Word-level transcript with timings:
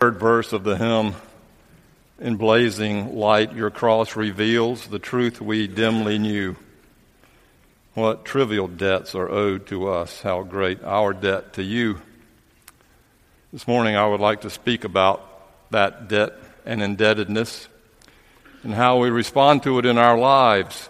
third 0.00 0.18
verse 0.18 0.54
of 0.54 0.64
the 0.64 0.78
hymn, 0.78 1.14
In 2.18 2.36
blazing 2.36 3.16
light, 3.16 3.54
your 3.54 3.70
cross 3.70 4.16
reveals 4.16 4.86
the 4.86 4.98
truth 4.98 5.42
we 5.42 5.66
dimly 5.66 6.18
knew. 6.18 6.56
What 7.92 8.24
trivial 8.24 8.66
debts 8.66 9.14
are 9.14 9.28
owed 9.28 9.66
to 9.66 9.90
us, 9.90 10.22
how 10.22 10.42
great 10.42 10.82
our 10.82 11.12
debt 11.12 11.52
to 11.54 11.62
you. 11.62 12.00
This 13.52 13.68
morning, 13.68 13.94
I 13.94 14.06
would 14.06 14.20
like 14.20 14.40
to 14.40 14.48
speak 14.48 14.84
about 14.84 15.20
that 15.70 16.08
debt 16.08 16.32
and 16.64 16.82
indebtedness 16.82 17.68
and 18.62 18.72
how 18.72 19.00
we 19.00 19.10
respond 19.10 19.64
to 19.64 19.78
it 19.78 19.84
in 19.84 19.98
our 19.98 20.16
lives. 20.16 20.88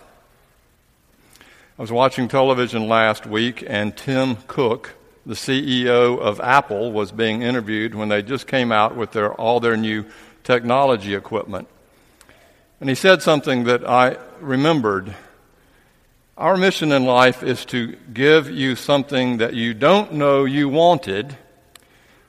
I 1.77 1.83
was 1.83 1.91
watching 1.91 2.29
television 2.29 2.87
last 2.87 3.27
week, 3.27 3.65
and 3.67 3.97
Tim 3.97 4.37
Cook, 4.47 4.95
the 5.27 5.35
CEO 5.35 6.19
of 6.19 6.41
Apple, 6.41 6.93
was 6.93 7.13
being 7.13 7.43
interviewed 7.43 7.95
when 7.95 8.09
they 8.09 8.23
just 8.23 8.47
came 8.47 8.73
out 8.73 8.97
with 8.97 9.13
their, 9.13 9.33
all 9.35 9.61
their 9.61 9.77
new 9.77 10.05
technology 10.45 11.15
equipment. 11.15 11.69
And 12.81 12.89
he 12.89 12.95
said 12.95 13.21
something 13.21 13.65
that 13.65 13.89
I 13.89 14.17
remembered. 14.41 15.15
Our 16.39 16.57
mission 16.57 16.93
in 16.93 17.05
life 17.05 17.43
is 17.43 17.67
to 17.67 17.97
give 18.15 18.51
you 18.51 18.75
something 18.75 19.37
that 19.39 19.53
you 19.53 19.75
don't 19.75 20.15
know 20.15 20.47
you 20.47 20.71
wanted, 20.71 21.37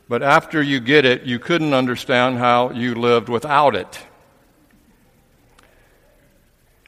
but 0.10 0.22
after 0.22 0.62
you 0.62 0.82
get 0.82 1.06
it, 1.06 1.24
you 1.24 1.40
couldn't 1.40 1.74
understand 1.74 2.38
how 2.38 2.72
you 2.72 2.96
lived 2.96 3.30
without 3.30 3.76
it. 3.76 4.06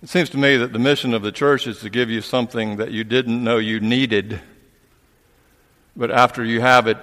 It 0.02 0.10
seems 0.10 0.30
to 0.32 0.38
me 0.38 0.58
that 0.58 0.74
the 0.74 0.80
mission 0.80 1.14
of 1.14 1.22
the 1.22 1.32
church 1.32 1.66
is 1.66 1.80
to 1.80 1.90
give 1.90 2.10
you 2.10 2.20
something 2.20 2.76
that 2.76 2.92
you 2.92 3.06
didn't 3.06 3.42
know 3.42 3.56
you 3.56 3.80
needed, 3.80 4.42
but 5.96 6.12
after 6.12 6.44
you 6.44 6.62
have 6.62 6.88
it, 6.88 6.98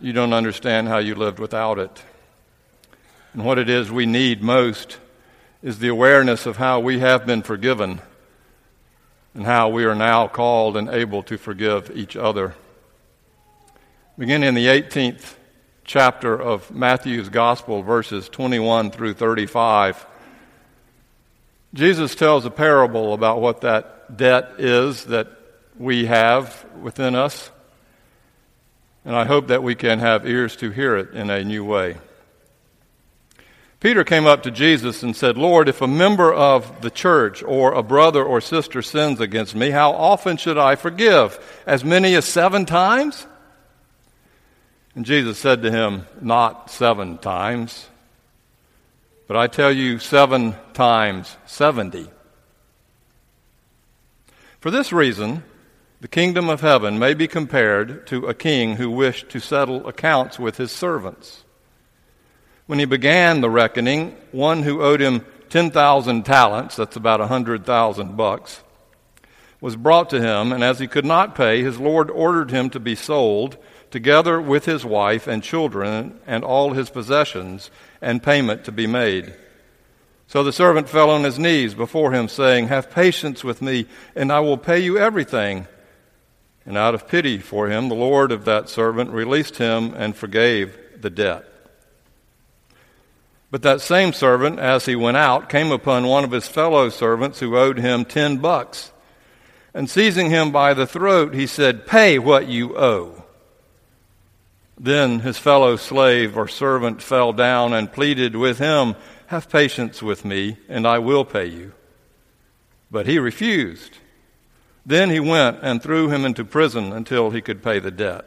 you 0.00 0.12
don't 0.12 0.32
understand 0.32 0.88
how 0.88 0.98
you 0.98 1.14
lived 1.14 1.38
without 1.38 1.78
it. 1.78 2.02
And 3.32 3.44
what 3.44 3.58
it 3.58 3.68
is 3.68 3.90
we 3.90 4.06
need 4.06 4.42
most 4.42 4.98
is 5.62 5.78
the 5.78 5.88
awareness 5.88 6.46
of 6.46 6.56
how 6.56 6.80
we 6.80 6.98
have 6.98 7.26
been 7.26 7.42
forgiven 7.42 8.00
and 9.34 9.44
how 9.44 9.68
we 9.70 9.84
are 9.84 9.94
now 9.94 10.28
called 10.28 10.76
and 10.76 10.88
able 10.88 11.22
to 11.24 11.36
forgive 11.36 11.90
each 11.94 12.16
other. 12.16 12.54
Beginning 14.16 14.48
in 14.48 14.54
the 14.54 14.66
18th 14.66 15.34
chapter 15.84 16.40
of 16.40 16.70
Matthew's 16.70 17.28
Gospel, 17.28 17.82
verses 17.82 18.28
21 18.28 18.90
through 18.90 19.14
35. 19.14 20.06
Jesus 21.74 22.14
tells 22.14 22.44
a 22.44 22.50
parable 22.50 23.12
about 23.12 23.40
what 23.40 23.62
that 23.62 24.16
debt 24.16 24.52
is 24.58 25.06
that 25.06 25.28
we 25.76 26.06
have 26.06 26.64
within 26.80 27.16
us. 27.16 27.50
And 29.04 29.14
I 29.14 29.24
hope 29.24 29.48
that 29.48 29.62
we 29.62 29.74
can 29.74 29.98
have 29.98 30.26
ears 30.26 30.56
to 30.56 30.70
hear 30.70 30.96
it 30.96 31.10
in 31.12 31.30
a 31.30 31.44
new 31.44 31.64
way. 31.64 31.98
Peter 33.80 34.02
came 34.02 34.26
up 34.26 34.42
to 34.44 34.50
Jesus 34.50 35.02
and 35.02 35.14
said, 35.14 35.36
Lord, 35.36 35.68
if 35.68 35.82
a 35.82 35.86
member 35.86 36.32
of 36.32 36.80
the 36.80 36.90
church 36.90 37.42
or 37.42 37.72
a 37.72 37.82
brother 37.82 38.24
or 38.24 38.40
sister 38.40 38.80
sins 38.80 39.20
against 39.20 39.54
me, 39.54 39.70
how 39.70 39.92
often 39.92 40.38
should 40.38 40.56
I 40.56 40.74
forgive? 40.74 41.38
As 41.66 41.84
many 41.84 42.14
as 42.14 42.24
seven 42.24 42.64
times? 42.64 43.26
And 44.94 45.04
Jesus 45.04 45.38
said 45.38 45.62
to 45.62 45.70
him, 45.70 46.06
Not 46.22 46.70
seven 46.70 47.18
times 47.18 47.88
but 49.26 49.36
I 49.36 49.46
tell 49.46 49.72
you, 49.72 49.98
seven 49.98 50.54
times 50.74 51.36
70. 51.46 52.08
For 54.60 54.70
this 54.70 54.92
reason, 54.92 55.42
the 56.04 56.08
kingdom 56.08 56.50
of 56.50 56.60
heaven 56.60 56.98
may 56.98 57.14
be 57.14 57.26
compared 57.26 58.06
to 58.06 58.26
a 58.26 58.34
king 58.34 58.76
who 58.76 58.90
wished 58.90 59.30
to 59.30 59.40
settle 59.40 59.88
accounts 59.88 60.38
with 60.38 60.58
his 60.58 60.70
servants. 60.70 61.44
When 62.66 62.78
he 62.78 62.84
began 62.84 63.40
the 63.40 63.48
reckoning, 63.48 64.14
one 64.30 64.64
who 64.64 64.82
owed 64.82 65.00
him 65.00 65.24
10,000 65.48 66.22
talents, 66.22 66.76
that's 66.76 66.96
about 66.96 67.20
100,000 67.20 68.18
bucks, 68.18 68.62
was 69.62 69.76
brought 69.76 70.10
to 70.10 70.20
him, 70.20 70.52
and 70.52 70.62
as 70.62 70.78
he 70.78 70.86
could 70.86 71.06
not 71.06 71.34
pay, 71.34 71.62
his 71.62 71.80
Lord 71.80 72.10
ordered 72.10 72.50
him 72.50 72.68
to 72.68 72.78
be 72.78 72.94
sold, 72.94 73.56
together 73.90 74.38
with 74.42 74.66
his 74.66 74.84
wife 74.84 75.26
and 75.26 75.42
children 75.42 76.20
and 76.26 76.44
all 76.44 76.74
his 76.74 76.90
possessions, 76.90 77.70
and 78.02 78.22
payment 78.22 78.64
to 78.64 78.72
be 78.72 78.86
made. 78.86 79.34
So 80.26 80.44
the 80.44 80.52
servant 80.52 80.90
fell 80.90 81.08
on 81.08 81.24
his 81.24 81.38
knees 81.38 81.72
before 81.72 82.12
him, 82.12 82.28
saying, 82.28 82.68
Have 82.68 82.90
patience 82.90 83.42
with 83.42 83.62
me, 83.62 83.86
and 84.14 84.30
I 84.30 84.40
will 84.40 84.58
pay 84.58 84.80
you 84.80 84.98
everything. 84.98 85.66
And 86.66 86.78
out 86.78 86.94
of 86.94 87.08
pity 87.08 87.38
for 87.38 87.68
him, 87.68 87.88
the 87.88 87.94
Lord 87.94 88.32
of 88.32 88.44
that 88.46 88.68
servant 88.68 89.10
released 89.10 89.58
him 89.58 89.92
and 89.94 90.16
forgave 90.16 90.78
the 91.00 91.10
debt. 91.10 91.44
But 93.50 93.62
that 93.62 93.80
same 93.80 94.12
servant, 94.12 94.58
as 94.58 94.86
he 94.86 94.96
went 94.96 95.16
out, 95.16 95.48
came 95.48 95.70
upon 95.70 96.06
one 96.06 96.24
of 96.24 96.32
his 96.32 96.48
fellow 96.48 96.88
servants 96.88 97.38
who 97.38 97.56
owed 97.56 97.78
him 97.78 98.04
ten 98.04 98.38
bucks. 98.38 98.90
And 99.72 99.88
seizing 99.88 100.30
him 100.30 100.50
by 100.50 100.74
the 100.74 100.86
throat, 100.86 101.34
he 101.34 101.46
said, 101.46 101.86
Pay 101.86 102.18
what 102.18 102.48
you 102.48 102.76
owe. 102.76 103.24
Then 104.78 105.20
his 105.20 105.38
fellow 105.38 105.76
slave 105.76 106.36
or 106.36 106.48
servant 106.48 107.00
fell 107.02 107.32
down 107.32 107.72
and 107.72 107.92
pleaded 107.92 108.34
with 108.34 108.58
him, 108.58 108.96
Have 109.26 109.48
patience 109.48 110.02
with 110.02 110.24
me, 110.24 110.56
and 110.68 110.86
I 110.86 110.98
will 110.98 111.24
pay 111.24 111.46
you. 111.46 111.74
But 112.90 113.06
he 113.06 113.18
refused. 113.18 113.98
Then 114.86 115.10
he 115.10 115.20
went 115.20 115.58
and 115.62 115.82
threw 115.82 116.08
him 116.08 116.24
into 116.24 116.44
prison 116.44 116.92
until 116.92 117.30
he 117.30 117.40
could 117.40 117.62
pay 117.62 117.78
the 117.78 117.90
debt. 117.90 118.26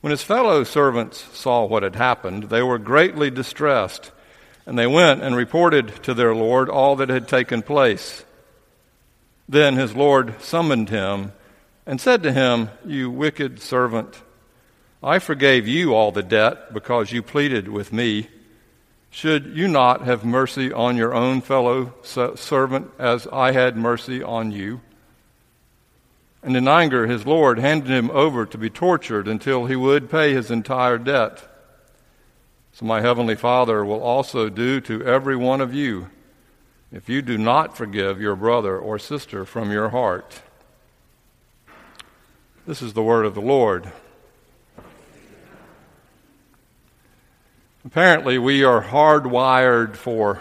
When 0.00 0.12
his 0.12 0.22
fellow 0.22 0.62
servants 0.62 1.26
saw 1.36 1.64
what 1.64 1.82
had 1.82 1.96
happened, 1.96 2.44
they 2.44 2.62
were 2.62 2.78
greatly 2.78 3.30
distressed, 3.30 4.12
and 4.64 4.78
they 4.78 4.86
went 4.86 5.22
and 5.22 5.34
reported 5.34 6.04
to 6.04 6.14
their 6.14 6.34
Lord 6.34 6.68
all 6.68 6.94
that 6.96 7.08
had 7.08 7.26
taken 7.26 7.62
place. 7.62 8.24
Then 9.48 9.74
his 9.74 9.96
Lord 9.96 10.40
summoned 10.40 10.90
him 10.90 11.32
and 11.84 12.00
said 12.00 12.22
to 12.22 12.32
him, 12.32 12.68
You 12.84 13.10
wicked 13.10 13.60
servant, 13.60 14.22
I 15.02 15.18
forgave 15.18 15.66
you 15.66 15.94
all 15.94 16.12
the 16.12 16.22
debt 16.22 16.72
because 16.72 17.10
you 17.10 17.22
pleaded 17.22 17.66
with 17.66 17.92
me. 17.92 18.28
Should 19.10 19.56
you 19.56 19.66
not 19.66 20.02
have 20.02 20.24
mercy 20.24 20.72
on 20.72 20.96
your 20.96 21.14
own 21.14 21.40
fellow 21.40 21.94
servant 22.02 22.90
as 22.98 23.26
I 23.32 23.52
had 23.52 23.76
mercy 23.76 24.22
on 24.22 24.52
you? 24.52 24.80
And 26.48 26.56
in 26.56 26.66
anger, 26.66 27.06
his 27.06 27.26
Lord 27.26 27.58
handed 27.58 27.90
him 27.90 28.10
over 28.10 28.46
to 28.46 28.56
be 28.56 28.70
tortured 28.70 29.28
until 29.28 29.66
he 29.66 29.76
would 29.76 30.10
pay 30.10 30.32
his 30.32 30.50
entire 30.50 30.96
debt. 30.96 31.46
So 32.72 32.86
my 32.86 33.02
heavenly 33.02 33.34
Father 33.34 33.84
will 33.84 34.02
also 34.02 34.48
do 34.48 34.80
to 34.80 35.04
every 35.04 35.36
one 35.36 35.60
of 35.60 35.74
you 35.74 36.08
if 36.90 37.06
you 37.06 37.20
do 37.20 37.36
not 37.36 37.76
forgive 37.76 38.18
your 38.18 38.34
brother 38.34 38.78
or 38.78 38.98
sister 38.98 39.44
from 39.44 39.70
your 39.70 39.90
heart. 39.90 40.40
This 42.66 42.80
is 42.80 42.94
the 42.94 43.02
word 43.02 43.26
of 43.26 43.34
the 43.34 43.42
Lord. 43.42 43.92
Apparently, 47.84 48.38
we 48.38 48.64
are 48.64 48.82
hardwired 48.82 49.96
for 49.96 50.40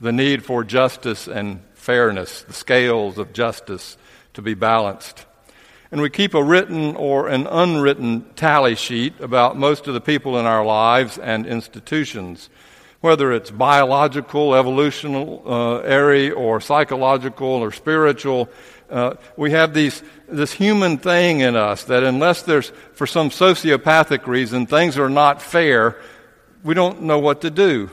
the 0.00 0.10
need 0.10 0.44
for 0.44 0.64
justice 0.64 1.28
and 1.28 1.62
fairness, 1.74 2.42
the 2.42 2.52
scales 2.52 3.18
of 3.18 3.32
justice 3.32 3.96
to 4.34 4.42
be 4.42 4.54
balanced. 4.54 5.26
And 5.90 6.02
we 6.02 6.10
keep 6.10 6.34
a 6.34 6.42
written 6.42 6.96
or 6.96 7.28
an 7.28 7.46
unwritten 7.46 8.26
tally 8.36 8.74
sheet 8.74 9.14
about 9.20 9.56
most 9.56 9.86
of 9.86 9.94
the 9.94 10.00
people 10.00 10.38
in 10.38 10.44
our 10.44 10.64
lives 10.64 11.16
and 11.16 11.46
institutions, 11.46 12.50
whether 13.00 13.32
it's 13.32 13.50
biological, 13.50 14.54
evolutionary, 14.54 16.30
uh, 16.30 16.34
or 16.34 16.60
psychological 16.60 17.48
or 17.48 17.72
spiritual. 17.72 18.50
Uh, 18.90 19.14
we 19.36 19.52
have 19.52 19.72
these, 19.72 20.02
this 20.28 20.52
human 20.52 20.98
thing 20.98 21.40
in 21.40 21.56
us 21.56 21.84
that 21.84 22.02
unless 22.02 22.42
there's, 22.42 22.70
for 22.92 23.06
some 23.06 23.30
sociopathic 23.30 24.26
reason, 24.26 24.66
things 24.66 24.98
are 24.98 25.10
not 25.10 25.40
fair, 25.40 25.96
we 26.62 26.74
don't 26.74 27.02
know 27.02 27.18
what 27.18 27.40
to 27.42 27.50
do. 27.50 27.90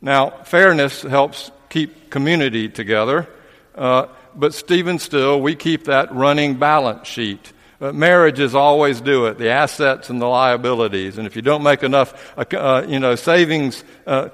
Now, 0.00 0.30
fairness 0.44 1.02
helps 1.02 1.50
keep 1.70 2.10
community 2.10 2.68
together, 2.68 3.28
uh, 3.74 4.06
but 4.38 4.54
Stephen 4.54 4.98
still, 4.98 5.40
we 5.40 5.56
keep 5.56 5.84
that 5.84 6.14
running 6.14 6.58
balance 6.58 7.08
sheet. 7.08 7.52
Uh, 7.80 7.92
marriages 7.92 8.54
always 8.54 9.00
do 9.00 9.26
it, 9.26 9.38
the 9.38 9.50
assets 9.50 10.10
and 10.10 10.20
the 10.20 10.26
liabilities. 10.26 11.16
And 11.16 11.26
if 11.26 11.36
you 11.36 11.42
don't 11.42 11.62
make 11.62 11.82
enough, 11.82 12.34
uh, 12.36 12.44
uh 12.56 12.86
you 12.88 12.98
know, 12.98 13.14
savings 13.14 13.84
uh, 14.06 14.30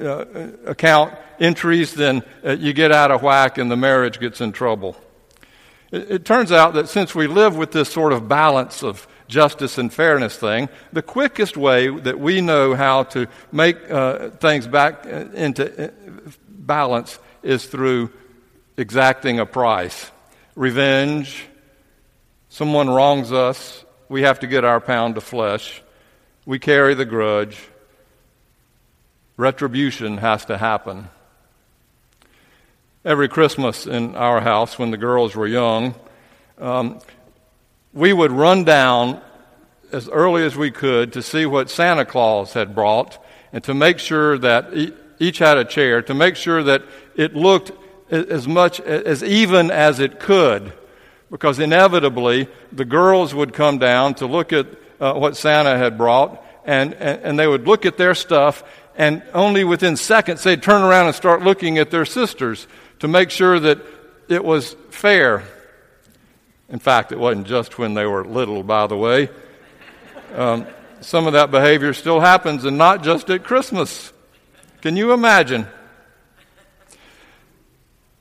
uh, 0.00 0.24
account 0.66 1.14
entries, 1.40 1.94
then 1.94 2.22
you 2.44 2.72
get 2.72 2.92
out 2.92 3.10
of 3.10 3.22
whack 3.22 3.58
and 3.58 3.70
the 3.70 3.76
marriage 3.76 4.20
gets 4.20 4.40
in 4.40 4.52
trouble. 4.52 4.96
It, 5.90 6.10
it 6.10 6.24
turns 6.24 6.52
out 6.52 6.74
that 6.74 6.88
since 6.88 7.14
we 7.14 7.26
live 7.26 7.56
with 7.56 7.72
this 7.72 7.88
sort 7.90 8.12
of 8.12 8.28
balance 8.28 8.84
of 8.84 9.08
justice 9.26 9.78
and 9.78 9.92
fairness 9.92 10.36
thing, 10.36 10.68
the 10.92 11.02
quickest 11.02 11.56
way 11.56 11.88
that 11.88 12.20
we 12.20 12.40
know 12.40 12.74
how 12.74 13.04
to 13.04 13.26
make 13.50 13.90
uh, 13.90 14.30
things 14.30 14.66
back 14.68 15.06
into 15.06 15.88
uh, 15.88 15.90
balance 16.48 17.18
is 17.42 17.66
through 17.66 18.10
exacting 18.76 19.38
a 19.38 19.46
price. 19.46 20.10
Revenge, 20.56 21.46
someone 22.48 22.88
wrongs 22.88 23.32
us, 23.32 23.84
we 24.08 24.22
have 24.22 24.40
to 24.40 24.46
get 24.46 24.64
our 24.64 24.80
pound 24.80 25.16
of 25.16 25.24
flesh. 25.24 25.82
we 26.46 26.58
carry 26.58 26.94
the 26.94 27.06
grudge. 27.06 27.58
Retribution 29.36 30.18
has 30.18 30.44
to 30.44 30.58
happen. 30.58 31.08
Every 33.04 33.28
Christmas 33.28 33.86
in 33.86 34.14
our 34.14 34.40
house, 34.40 34.78
when 34.78 34.90
the 34.90 34.96
girls 34.96 35.34
were 35.34 35.46
young, 35.46 35.94
um, 36.58 37.00
we 37.92 38.12
would 38.12 38.30
run 38.30 38.64
down 38.64 39.20
as 39.92 40.08
early 40.08 40.44
as 40.44 40.56
we 40.56 40.70
could 40.70 41.12
to 41.14 41.22
see 41.22 41.46
what 41.46 41.70
Santa 41.70 42.04
Claus 42.04 42.52
had 42.52 42.74
brought 42.74 43.24
and 43.52 43.62
to 43.64 43.74
make 43.74 43.98
sure 43.98 44.36
that 44.38 44.72
each 45.18 45.38
had 45.38 45.56
a 45.56 45.64
chair, 45.64 46.02
to 46.02 46.14
make 46.14 46.36
sure 46.36 46.62
that 46.62 46.82
it 47.16 47.34
looked 47.34 47.72
as 48.14 48.46
much 48.46 48.80
as 48.80 49.22
even 49.22 49.70
as 49.70 50.00
it 50.00 50.20
could. 50.20 50.72
Because 51.30 51.58
inevitably, 51.58 52.48
the 52.72 52.84
girls 52.84 53.34
would 53.34 53.52
come 53.52 53.78
down 53.78 54.14
to 54.14 54.26
look 54.26 54.52
at 54.52 54.66
uh, 55.00 55.14
what 55.14 55.36
Santa 55.36 55.76
had 55.76 55.98
brought, 55.98 56.44
and, 56.64 56.94
and, 56.94 57.20
and 57.22 57.38
they 57.38 57.46
would 57.46 57.66
look 57.66 57.84
at 57.84 57.96
their 57.96 58.14
stuff, 58.14 58.62
and 58.96 59.22
only 59.32 59.64
within 59.64 59.96
seconds 59.96 60.42
they'd 60.42 60.62
turn 60.62 60.82
around 60.82 61.06
and 61.06 61.14
start 61.14 61.42
looking 61.42 61.78
at 61.78 61.90
their 61.90 62.04
sisters 62.04 62.66
to 63.00 63.08
make 63.08 63.30
sure 63.30 63.58
that 63.58 63.78
it 64.28 64.44
was 64.44 64.76
fair. 64.90 65.42
In 66.68 66.78
fact, 66.78 67.12
it 67.12 67.18
wasn't 67.18 67.46
just 67.46 67.78
when 67.78 67.94
they 67.94 68.06
were 68.06 68.24
little, 68.24 68.62
by 68.62 68.86
the 68.86 68.96
way. 68.96 69.28
Um, 70.34 70.66
some 71.00 71.26
of 71.26 71.34
that 71.34 71.50
behavior 71.50 71.92
still 71.92 72.20
happens, 72.20 72.64
and 72.64 72.78
not 72.78 73.02
just 73.02 73.28
at 73.30 73.44
Christmas. 73.44 74.12
Can 74.80 74.96
you 74.96 75.12
imagine? 75.12 75.66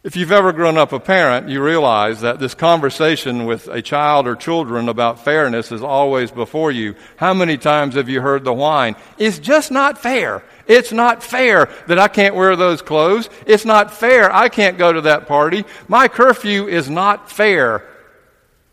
If 0.04 0.18
you've 0.18 0.34
ever 0.34 0.52
grown 0.52 0.78
up 0.78 0.92
a 0.92 1.00
parent, 1.00 1.48
you 1.48 1.64
realize 1.64 2.20
that 2.20 2.38
this 2.38 2.54
conversation 2.54 3.46
with 3.46 3.70
a 3.70 3.82
child 3.82 4.28
or 4.28 4.36
children 4.36 4.90
about 4.90 5.24
fairness 5.24 5.72
is 5.72 5.82
always 5.82 6.30
before 6.30 6.72
you. 6.72 6.96
How 7.16 7.34
many 7.34 7.58
times 7.58 7.96
have 7.96 8.10
you 8.10 8.20
heard 8.20 8.44
the 8.44 8.52
whine? 8.52 8.98
It's 9.18 9.40
just 9.40 9.72
not 9.72 9.98
fair. 9.98 10.44
It's 10.68 10.92
not 10.92 11.24
fair 11.24 11.70
that 11.88 12.00
I 12.00 12.10
can't 12.10 12.36
wear 12.36 12.58
those 12.58 12.82
clothes. 12.82 13.30
It's 13.46 13.64
not 13.64 13.94
fair 13.94 14.30
I 14.30 14.50
can't 14.50 14.78
go 14.78 14.92
to 14.92 15.00
that 15.02 15.26
party. 15.26 15.64
My 15.88 16.10
curfew 16.10 16.68
is 16.68 16.90
not 16.90 17.32
fair. 17.32 17.88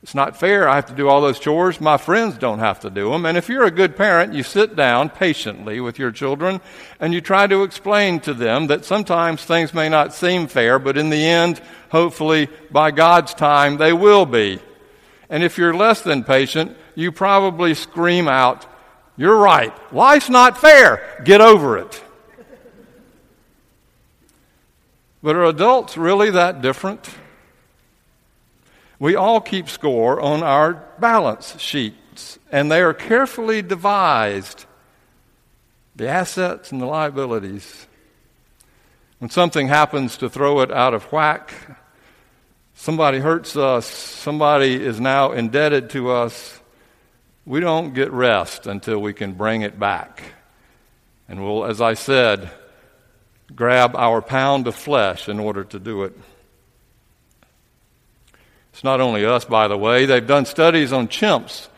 It's 0.03 0.15
not 0.15 0.39
fair. 0.39 0.67
I 0.67 0.77
have 0.77 0.87
to 0.87 0.95
do 0.95 1.09
all 1.09 1.21
those 1.21 1.39
chores. 1.39 1.79
My 1.79 1.99
friends 1.99 2.39
don't 2.39 2.61
have 2.61 2.81
to 2.81 2.91
do 2.91 3.11
them. 3.11 3.27
And 3.27 3.37
if 3.37 3.51
you're 3.51 3.67
a 3.67 3.71
good 3.71 3.97
parent, 3.97 4.33
you 4.33 4.43
sit 4.43 4.75
down 4.75 5.11
patiently 5.11 5.79
with 5.79 5.99
your 5.99 6.11
children 6.11 6.63
and 6.99 7.13
you 7.13 7.21
try 7.21 7.47
to 7.47 7.65
explain 7.65 8.21
to 8.21 8.33
them 8.33 8.69
that 8.69 8.87
sometimes 8.87 9.45
things 9.45 9.75
may 9.75 9.91
not 9.91 10.15
seem 10.15 10.47
fair, 10.47 10.79
but 10.79 10.97
in 10.97 11.11
the 11.11 11.23
end, 11.23 11.61
hopefully, 11.91 12.49
by 12.71 12.91
God's 12.91 13.35
time, 13.35 13.77
they 13.77 13.93
will 13.93 14.25
be. 14.25 14.59
And 15.29 15.43
if 15.43 15.59
you're 15.59 15.75
less 15.75 16.01
than 16.01 16.25
patient, 16.25 16.77
you 16.95 17.13
probably 17.13 17.75
scream 17.75 18.27
out, 18.27 18.67
You're 19.19 19.37
right. 19.37 19.73
Life's 19.93 20.31
not 20.31 20.57
fair. 20.57 21.21
Get 21.25 21.43
over 21.43 21.77
it. 21.77 22.03
But 25.23 25.37
are 25.37 25.45
adults 25.45 25.99
really 25.99 26.31
that 26.31 26.63
different? 26.63 27.07
We 29.01 29.17
all 29.17 29.41
keep 29.41 29.71
score 29.71 30.21
on 30.21 30.43
our 30.43 30.75
balance 30.99 31.59
sheets, 31.59 32.39
and 32.53 32.71
they 32.71 32.83
are 32.83 32.93
carefully 32.93 33.63
devised 33.63 34.67
the 35.97 36.07
assets 36.07 36.71
and 36.71 36.83
the 36.83 36.87
liabilities. 36.87 37.87
When 39.19 39.31
something 39.31 39.69
happens 39.69 40.19
to 40.19 40.29
throw 40.29 40.61
it 40.61 40.71
out 40.71 40.93
of 40.93 41.05
whack, 41.13 41.51
somebody 42.75 43.21
hurts 43.21 43.57
us, 43.57 43.87
somebody 43.87 44.75
is 44.75 45.01
now 45.01 45.33
indebted 45.33 45.89
to 45.91 46.11
us, 46.11 46.61
we 47.47 47.61
don't 47.61 47.95
get 47.95 48.13
rest 48.13 48.67
until 48.67 48.99
we 48.99 49.15
can 49.15 49.33
bring 49.33 49.63
it 49.63 49.79
back. 49.79 50.23
And 51.27 51.43
we'll, 51.43 51.65
as 51.65 51.81
I 51.81 51.95
said, 51.95 52.51
grab 53.57 53.97
our 53.97 54.21
pound 54.21 54.67
of 54.67 54.75
flesh 54.75 55.27
in 55.27 55.41
order 55.41 55.65
to 55.65 55.79
do 55.79 56.03
it. 56.03 56.19
It's 58.73 58.85
not 58.85 59.01
only 59.01 59.25
us, 59.25 59.45
by 59.45 59.69
the 59.69 59.77
way. 59.77 60.07
They've 60.07 60.27
done 60.27 60.47
studies 60.47 60.93
on 60.93 61.09
chimps. 61.09 61.69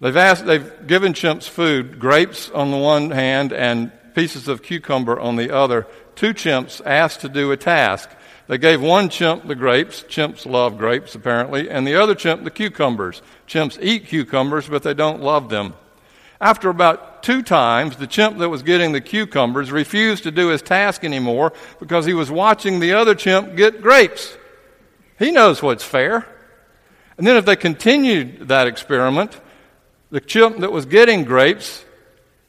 They've, 0.00 0.16
asked, 0.16 0.46
they've 0.46 0.86
given 0.86 1.12
chimps 1.12 1.48
food, 1.48 2.00
grapes 2.00 2.50
on 2.50 2.70
the 2.70 2.76
one 2.76 3.10
hand 3.10 3.52
and 3.52 3.92
pieces 4.14 4.48
of 4.48 4.62
cucumber 4.62 5.18
on 5.18 5.36
the 5.36 5.54
other. 5.54 5.86
Two 6.16 6.34
chimps 6.34 6.80
asked 6.84 7.20
to 7.20 7.28
do 7.28 7.52
a 7.52 7.56
task. 7.56 8.10
They 8.48 8.58
gave 8.58 8.82
one 8.82 9.08
chimp 9.08 9.46
the 9.46 9.54
grapes. 9.54 10.02
Chimps 10.02 10.44
love 10.44 10.76
grapes, 10.76 11.14
apparently, 11.14 11.70
and 11.70 11.86
the 11.86 11.94
other 11.94 12.14
chimp 12.14 12.44
the 12.44 12.50
cucumbers. 12.50 13.22
Chimps 13.46 13.78
eat 13.80 14.06
cucumbers, 14.06 14.68
but 14.68 14.82
they 14.82 14.94
don't 14.94 15.22
love 15.22 15.48
them. 15.48 15.74
After 16.40 16.68
about 16.68 17.22
two 17.22 17.42
times, 17.42 17.96
the 17.96 18.08
chimp 18.08 18.38
that 18.38 18.48
was 18.48 18.64
getting 18.64 18.90
the 18.90 19.00
cucumbers 19.00 19.70
refused 19.70 20.24
to 20.24 20.32
do 20.32 20.48
his 20.48 20.60
task 20.60 21.04
anymore 21.04 21.52
because 21.78 22.04
he 22.04 22.14
was 22.14 22.30
watching 22.30 22.80
the 22.80 22.94
other 22.94 23.14
chimp 23.14 23.54
get 23.54 23.80
grapes. 23.80 24.36
He 25.18 25.30
knows 25.30 25.62
what's 25.62 25.84
fair. 25.84 26.26
And 27.16 27.26
then 27.26 27.36
if 27.36 27.44
they 27.44 27.56
continued 27.56 28.48
that 28.48 28.66
experiment, 28.66 29.40
the 30.10 30.20
chimp 30.20 30.58
that 30.58 30.72
was 30.72 30.86
getting 30.86 31.24
grapes 31.24 31.84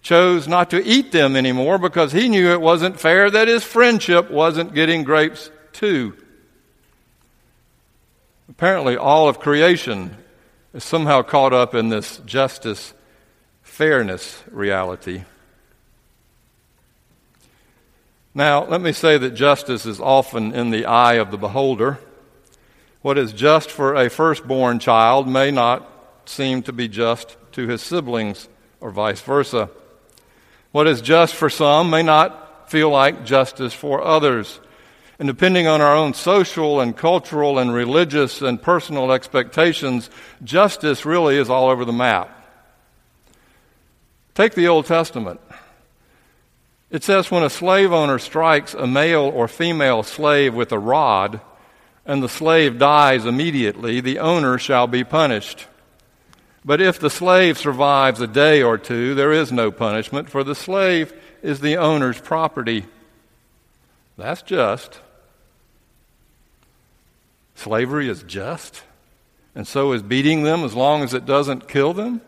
chose 0.02 0.48
not 0.48 0.70
to 0.72 0.86
eat 0.86 1.12
them 1.12 1.36
anymore 1.36 1.78
because 1.78 2.12
he 2.12 2.28
knew 2.28 2.52
it 2.52 2.62
wasn't 2.62 3.00
fair 3.00 3.30
that 3.30 3.48
his 3.48 3.64
friendship 3.64 4.30
wasn't 4.30 4.74
getting 4.74 5.04
grapes 5.04 5.50
too. 5.72 6.16
Apparently, 8.50 8.98
all 8.98 9.30
of 9.30 9.40
creation 9.40 10.16
is 10.74 10.84
somehow 10.84 11.22
caught 11.22 11.54
up 11.54 11.74
in 11.74 11.90
this 11.90 12.18
justice, 12.26 12.94
fairness 13.62 14.44
reality. 14.52 15.24
Now, 18.36 18.66
let 18.66 18.82
me 18.82 18.92
say 18.92 19.18
that 19.18 19.32
justice 19.32 19.86
is 19.86 20.00
often 20.00 20.54
in 20.54 20.72
the 20.72 20.86
eye 20.86 21.14
of 21.14 21.32
the 21.32 21.38
beholder. 21.38 22.00
What 23.04 23.18
is 23.18 23.34
just 23.34 23.70
for 23.70 23.96
a 23.96 24.10
firstborn 24.10 24.80
child 24.80 25.28
may 25.28 25.52
not 25.52 25.88
seem 26.26 26.64
to 26.64 26.72
be 26.72 26.88
just 26.88 27.36
to 27.52 27.68
his 27.68 27.82
siblings, 27.82 28.48
or 28.80 28.92
vice 28.92 29.20
versa. 29.20 29.70
What 30.72 30.88
is 30.88 31.02
just 31.02 31.36
for 31.36 31.50
some 31.50 31.90
may 31.90 32.02
not 32.02 32.72
feel 32.72 32.90
like 32.90 33.26
justice 33.26 33.74
for 33.74 34.02
others. 34.02 34.62
And 35.20 35.28
depending 35.28 35.68
on 35.68 35.82
our 35.82 35.94
own 35.94 36.14
social 36.14 36.80
and 36.80 36.96
cultural 36.96 37.60
and 37.60 37.74
religious 37.74 38.42
and 38.42 38.62
personal 38.62 39.12
expectations, 39.12 40.10
justice 40.42 41.06
really 41.06 41.38
is 41.38 41.50
all 41.50 41.70
over 41.70 41.84
the 41.84 41.92
map. 41.92 42.30
Take 44.34 44.56
the 44.56 44.70
Old 44.70 44.86
Testament. 44.86 45.42
It 46.90 47.04
says 47.04 47.30
when 47.30 47.44
a 47.44 47.50
slave 47.50 47.92
owner 47.92 48.18
strikes 48.18 48.74
a 48.74 48.88
male 48.88 49.24
or 49.24 49.50
female 49.50 50.04
slave 50.04 50.54
with 50.56 50.72
a 50.72 50.80
rod, 50.80 51.42
and 52.06 52.22
the 52.22 52.30
slave 52.30 52.78
dies 52.78 53.26
immediately, 53.26 54.02
the 54.02 54.20
owner 54.20 54.58
shall 54.58 54.88
be 54.88 55.04
punished. 55.04 55.68
But 56.66 56.82
if 56.82 57.00
the 57.00 57.10
slave 57.10 57.58
survives 57.58 58.22
a 58.22 58.28
day 58.28 58.62
or 58.62 58.78
two, 58.78 59.16
there 59.16 59.32
is 59.32 59.52
no 59.52 59.72
punishment, 59.72 60.30
for 60.30 60.44
the 60.44 60.56
slave 60.56 61.14
is 61.42 61.60
the 61.60 61.78
owner's 61.78 62.20
property. 62.20 62.86
That's 64.18 64.42
just. 64.42 65.00
Slavery 67.56 68.10
is 68.10 68.24
just, 68.24 68.84
and 69.56 69.68
so 69.68 69.92
is 69.92 70.02
beating 70.02 70.44
them 70.44 70.64
as 70.64 70.74
long 70.74 71.04
as 71.04 71.14
it 71.14 71.26
doesn't 71.26 71.68
kill 71.68 71.94
them. 71.94 72.22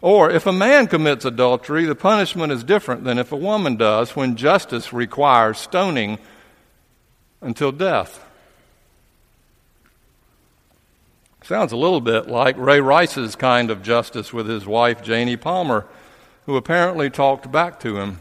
Or 0.00 0.30
if 0.30 0.46
a 0.46 0.52
man 0.52 0.88
commits 0.88 1.24
adultery, 1.24 1.84
the 1.84 1.94
punishment 1.94 2.52
is 2.52 2.64
different 2.64 3.04
than 3.04 3.18
if 3.18 3.30
a 3.30 3.36
woman 3.36 3.76
does 3.76 4.16
when 4.16 4.34
justice 4.36 4.92
requires 4.92 5.58
stoning 5.58 6.18
until 7.42 7.72
death. 7.72 8.24
Sounds 11.44 11.72
a 11.72 11.76
little 11.76 12.00
bit 12.00 12.28
like 12.28 12.56
Ray 12.56 12.80
Rice's 12.80 13.34
kind 13.34 13.70
of 13.70 13.82
justice 13.82 14.32
with 14.32 14.48
his 14.48 14.64
wife, 14.64 15.02
Janay 15.02 15.40
Palmer, 15.40 15.86
who 16.46 16.56
apparently 16.56 17.10
talked 17.10 17.50
back 17.50 17.80
to 17.80 17.98
him. 17.98 18.20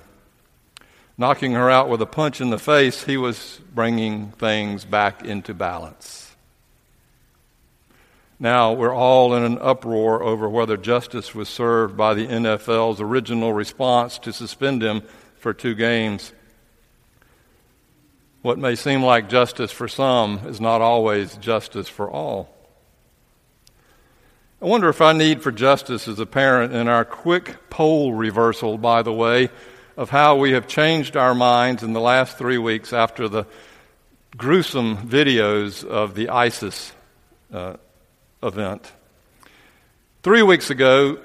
Knocking 1.18 1.54
her 1.54 1.70
out 1.70 1.88
with 1.88 2.02
a 2.02 2.08
punch 2.08 2.42
in 2.42 2.50
the 2.50 2.58
face, 2.58 3.04
he 3.04 3.18
was 3.18 3.62
bringing 3.74 4.32
things 4.32 4.86
back 4.86 5.24
into 5.24 5.54
balance. 5.54 6.36
Now, 8.40 8.74
we're 8.74 8.94
all 8.94 9.36
in 9.36 9.44
an 9.44 9.60
uproar 9.60 10.24
over 10.24 10.50
whether 10.50 10.76
justice 10.76 11.36
was 11.36 11.48
served 11.48 11.96
by 11.96 12.16
the 12.16 12.26
NFL's 12.26 13.00
original 13.00 13.54
response 13.54 14.18
to 14.18 14.34
suspend 14.34 14.82
him 14.82 15.04
for 15.38 15.54
two 15.54 15.76
games. 15.76 16.34
What 18.42 18.58
may 18.58 18.74
seem 18.74 19.04
like 19.04 19.30
justice 19.30 19.72
for 19.72 19.88
some 19.88 20.40
is 20.48 20.60
not 20.60 20.82
always 20.82 21.36
justice 21.38 21.88
for 21.88 22.10
all. 22.10 22.50
I 24.60 24.66
wonder 24.66 24.90
if 24.90 25.00
our 25.00 25.14
need 25.14 25.44
for 25.44 25.52
justice 25.52 26.08
is 26.08 26.20
apparent 26.20 26.74
in 26.74 26.88
our 26.88 27.06
quick 27.06 27.70
poll 27.70 28.14
reversal, 28.14 28.80
by 28.80 29.04
the 29.04 29.14
way, 29.14 29.50
of 29.96 30.10
how 30.10 30.38
we 30.38 30.54
have 30.54 30.68
changed 30.68 31.16
our 31.16 31.36
minds 31.36 31.84
in 31.84 31.94
the 31.94 32.02
last 32.02 32.38
three 32.38 32.58
weeks 32.58 32.94
after 32.94 33.28
the 33.28 33.46
gruesome 34.36 34.98
videos 34.98 35.86
of 35.86 36.16
the 36.16 36.30
ISIS 36.30 36.94
uh, 37.54 37.76
event. 38.42 38.92
Three 40.24 40.42
weeks 40.42 40.72
ago, 40.72 41.20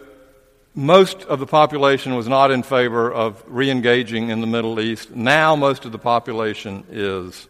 most 0.76 1.22
of 1.22 1.40
the 1.40 1.46
population 1.46 2.14
was 2.14 2.28
not 2.28 2.50
in 2.50 2.62
favor 2.62 3.10
of 3.10 3.42
re 3.48 3.70
engaging 3.70 4.28
in 4.28 4.42
the 4.42 4.46
Middle 4.46 4.78
East. 4.78 5.10
Now, 5.16 5.56
most 5.56 5.86
of 5.86 5.90
the 5.90 5.98
population 5.98 6.84
is. 6.90 7.48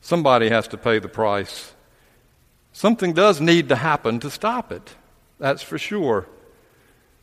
Somebody 0.00 0.48
has 0.48 0.68
to 0.68 0.78
pay 0.78 0.98
the 0.98 1.08
price. 1.08 1.72
Something 2.72 3.12
does 3.12 3.40
need 3.40 3.68
to 3.68 3.76
happen 3.76 4.20
to 4.20 4.30
stop 4.30 4.72
it. 4.72 4.94
That's 5.38 5.62
for 5.62 5.78
sure. 5.78 6.26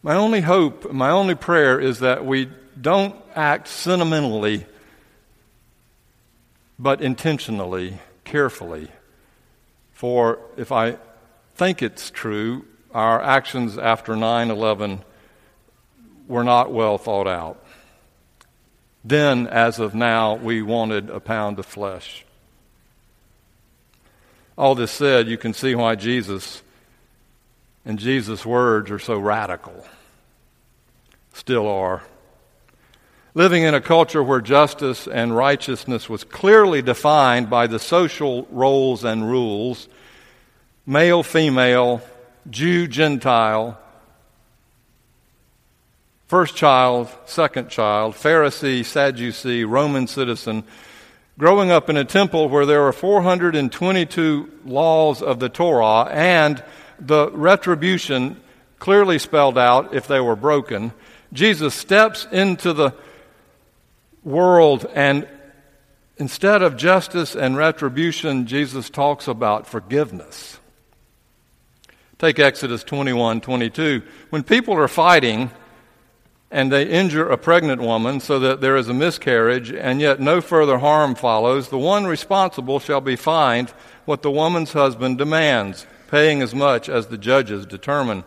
My 0.03 0.15
only 0.15 0.41
hope, 0.41 0.91
my 0.91 1.09
only 1.09 1.35
prayer 1.35 1.79
is 1.79 1.99
that 1.99 2.25
we 2.25 2.49
don't 2.79 3.15
act 3.35 3.67
sentimentally, 3.67 4.65
but 6.79 7.01
intentionally, 7.01 7.99
carefully. 8.23 8.89
For 9.93 10.39
if 10.57 10.71
I 10.71 10.97
think 11.55 11.81
it's 11.83 12.09
true, 12.09 12.65
our 12.93 13.21
actions 13.21 13.77
after 13.77 14.15
9 14.15 14.51
11 14.51 15.03
were 16.27 16.43
not 16.43 16.71
well 16.71 16.97
thought 16.97 17.27
out. 17.27 17.63
Then, 19.03 19.47
as 19.47 19.79
of 19.79 19.95
now, 19.95 20.35
we 20.35 20.61
wanted 20.61 21.09
a 21.09 21.19
pound 21.19 21.57
of 21.59 21.65
flesh. 21.65 22.25
All 24.57 24.75
this 24.75 24.91
said, 24.91 25.27
you 25.27 25.37
can 25.37 25.53
see 25.53 25.73
why 25.73 25.95
Jesus 25.95 26.61
and 27.83 27.97
Jesus' 27.97 28.45
words 28.45 28.91
are 28.91 28.99
so 28.99 29.17
radical. 29.17 29.85
Still 31.33 31.67
are. 31.67 32.03
Living 33.33 33.63
in 33.63 33.73
a 33.73 33.81
culture 33.81 34.21
where 34.21 34.41
justice 34.41 35.07
and 35.07 35.35
righteousness 35.35 36.09
was 36.09 36.23
clearly 36.23 36.81
defined 36.81 37.49
by 37.49 37.65
the 37.65 37.79
social 37.79 38.45
roles 38.51 39.03
and 39.03 39.27
rules 39.27 39.87
male, 40.85 41.23
female, 41.23 42.01
Jew, 42.49 42.87
Gentile, 42.87 43.77
first 46.27 46.55
child, 46.55 47.09
second 47.25 47.69
child, 47.69 48.15
Pharisee, 48.15 48.85
Sadducee, 48.85 49.63
Roman 49.65 50.07
citizen, 50.07 50.63
growing 51.37 51.71
up 51.71 51.89
in 51.89 51.97
a 51.97 52.05
temple 52.05 52.49
where 52.49 52.65
there 52.65 52.87
are 52.87 52.93
422 52.93 54.49
laws 54.65 55.21
of 55.21 55.39
the 55.39 55.49
Torah 55.49 56.05
and 56.05 56.63
the 56.99 57.29
retribution 57.31 58.41
clearly 58.79 59.19
spelled 59.19 59.57
out 59.57 59.93
if 59.93 60.07
they 60.07 60.19
were 60.19 60.35
broken, 60.35 60.93
Jesus 61.33 61.75
steps 61.75 62.27
into 62.31 62.73
the 62.73 62.93
world 64.23 64.85
and 64.93 65.27
instead 66.17 66.61
of 66.61 66.77
justice 66.77 67.35
and 67.35 67.57
retribution, 67.57 68.47
Jesus 68.47 68.89
talks 68.89 69.27
about 69.27 69.67
forgiveness. 69.67 70.60
Take 72.21 72.37
Exodus 72.37 72.83
21 72.83 73.41
22. 73.41 74.03
When 74.29 74.43
people 74.43 74.75
are 74.75 74.87
fighting 74.87 75.49
and 76.51 76.71
they 76.71 76.87
injure 76.87 77.27
a 77.27 77.35
pregnant 77.35 77.81
woman 77.81 78.19
so 78.19 78.37
that 78.37 78.61
there 78.61 78.77
is 78.77 78.87
a 78.87 78.93
miscarriage 78.93 79.71
and 79.71 79.99
yet 79.99 80.19
no 80.19 80.39
further 80.39 80.77
harm 80.77 81.15
follows, 81.15 81.69
the 81.69 81.79
one 81.79 82.05
responsible 82.05 82.79
shall 82.79 83.01
be 83.01 83.15
fined 83.15 83.71
what 84.05 84.21
the 84.21 84.29
woman's 84.29 84.73
husband 84.73 85.17
demands, 85.17 85.87
paying 86.09 86.43
as 86.43 86.53
much 86.53 86.87
as 86.89 87.07
the 87.07 87.17
judges 87.17 87.65
determine. 87.65 88.23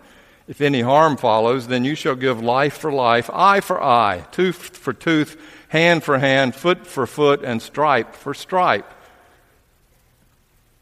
If 0.48 0.60
any 0.60 0.80
harm 0.80 1.16
follows, 1.16 1.68
then 1.68 1.84
you 1.84 1.94
shall 1.94 2.16
give 2.16 2.42
life 2.42 2.76
for 2.76 2.90
life, 2.90 3.30
eye 3.32 3.60
for 3.60 3.80
eye, 3.80 4.26
tooth 4.32 4.76
for 4.76 4.92
tooth, 4.92 5.40
hand 5.68 6.02
for 6.02 6.18
hand, 6.18 6.56
foot 6.56 6.84
for 6.84 7.06
foot, 7.06 7.44
and 7.44 7.62
stripe 7.62 8.16
for 8.16 8.34
stripe. 8.34 8.92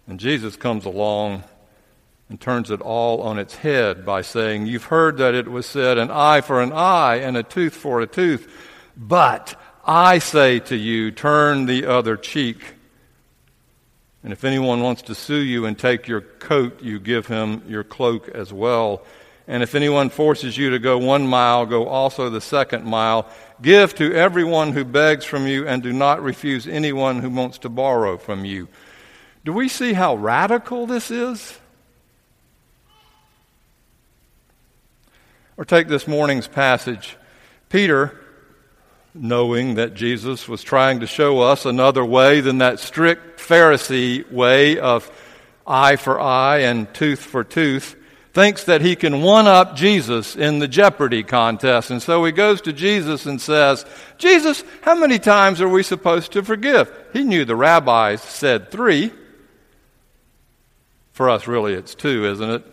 And 0.06 0.18
Jesus 0.18 0.56
comes 0.56 0.86
along 0.86 1.44
and 2.32 2.40
turns 2.40 2.70
it 2.70 2.80
all 2.80 3.20
on 3.20 3.38
its 3.38 3.56
head 3.56 4.06
by 4.06 4.22
saying, 4.22 4.64
You've 4.64 4.84
heard 4.84 5.18
that 5.18 5.34
it 5.34 5.48
was 5.48 5.66
said, 5.66 5.98
an 5.98 6.10
eye 6.10 6.40
for 6.40 6.62
an 6.62 6.72
eye 6.72 7.16
and 7.16 7.36
a 7.36 7.42
tooth 7.42 7.74
for 7.74 8.00
a 8.00 8.06
tooth. 8.06 8.50
But 8.96 9.54
I 9.84 10.18
say 10.18 10.58
to 10.60 10.74
you, 10.74 11.10
turn 11.10 11.66
the 11.66 11.84
other 11.84 12.16
cheek. 12.16 12.56
And 14.24 14.32
if 14.32 14.44
anyone 14.44 14.80
wants 14.80 15.02
to 15.02 15.14
sue 15.14 15.42
you 15.42 15.66
and 15.66 15.78
take 15.78 16.08
your 16.08 16.22
coat, 16.22 16.80
you 16.80 16.98
give 17.00 17.26
him 17.26 17.64
your 17.68 17.84
cloak 17.84 18.30
as 18.30 18.50
well. 18.50 19.02
And 19.46 19.62
if 19.62 19.74
anyone 19.74 20.08
forces 20.08 20.56
you 20.56 20.70
to 20.70 20.78
go 20.78 20.96
one 20.96 21.26
mile, 21.26 21.66
go 21.66 21.86
also 21.86 22.30
the 22.30 22.40
second 22.40 22.86
mile. 22.86 23.28
Give 23.60 23.94
to 23.96 24.14
everyone 24.14 24.72
who 24.72 24.86
begs 24.86 25.26
from 25.26 25.46
you, 25.46 25.68
and 25.68 25.82
do 25.82 25.92
not 25.92 26.22
refuse 26.22 26.66
anyone 26.66 27.18
who 27.18 27.28
wants 27.28 27.58
to 27.58 27.68
borrow 27.68 28.16
from 28.16 28.46
you. 28.46 28.68
Do 29.44 29.52
we 29.52 29.68
see 29.68 29.92
how 29.92 30.14
radical 30.14 30.86
this 30.86 31.10
is? 31.10 31.58
Or 35.56 35.64
take 35.64 35.88
this 35.88 36.08
morning's 36.08 36.48
passage. 36.48 37.16
Peter, 37.68 38.18
knowing 39.14 39.74
that 39.74 39.94
Jesus 39.94 40.48
was 40.48 40.62
trying 40.62 41.00
to 41.00 41.06
show 41.06 41.40
us 41.40 41.66
another 41.66 42.04
way 42.04 42.40
than 42.40 42.58
that 42.58 42.80
strict 42.80 43.38
Pharisee 43.38 44.30
way 44.30 44.78
of 44.78 45.10
eye 45.66 45.96
for 45.96 46.20
eye 46.20 46.58
and 46.58 46.92
tooth 46.94 47.20
for 47.20 47.44
tooth, 47.44 47.96
thinks 48.32 48.64
that 48.64 48.80
he 48.80 48.96
can 48.96 49.20
one 49.20 49.46
up 49.46 49.76
Jesus 49.76 50.36
in 50.36 50.58
the 50.58 50.68
Jeopardy 50.68 51.22
contest. 51.22 51.90
And 51.90 52.00
so 52.00 52.24
he 52.24 52.32
goes 52.32 52.62
to 52.62 52.72
Jesus 52.72 53.26
and 53.26 53.38
says, 53.40 53.84
Jesus, 54.16 54.64
how 54.80 54.94
many 54.94 55.18
times 55.18 55.60
are 55.60 55.68
we 55.68 55.82
supposed 55.82 56.32
to 56.32 56.42
forgive? 56.42 56.90
He 57.12 57.24
knew 57.24 57.44
the 57.44 57.56
rabbis 57.56 58.22
said 58.22 58.70
three. 58.70 59.12
For 61.12 61.28
us, 61.28 61.46
really, 61.46 61.74
it's 61.74 61.94
two, 61.94 62.24
isn't 62.24 62.50
it? 62.50 62.71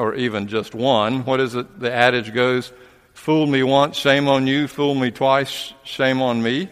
Or 0.00 0.14
even 0.14 0.48
just 0.48 0.74
one. 0.74 1.26
What 1.26 1.40
is 1.40 1.54
it? 1.54 1.78
The 1.78 1.92
adage 1.92 2.32
goes, 2.32 2.72
Fool 3.12 3.46
me 3.46 3.62
once, 3.62 3.98
shame 3.98 4.28
on 4.28 4.46
you. 4.46 4.66
Fool 4.66 4.94
me 4.94 5.10
twice, 5.10 5.74
shame 5.84 6.22
on 6.22 6.42
me. 6.42 6.70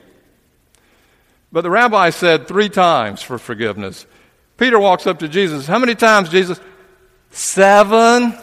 But 1.53 1.61
the 1.61 1.71
rabbi 1.71 2.09
said 2.09 2.49
three 2.49 2.71
times 2.71 3.21
for 3.21 3.39
forgiveness. 3.39 4.07
Peter 4.57 4.79
walks 4.79 5.07
up 5.07 5.19
to 5.19 5.29
Jesus. 5.29 5.67
How 5.67 5.79
many 5.79 5.95
times, 5.95 6.31
Jesus? 6.31 6.59
Seven. 7.31 8.35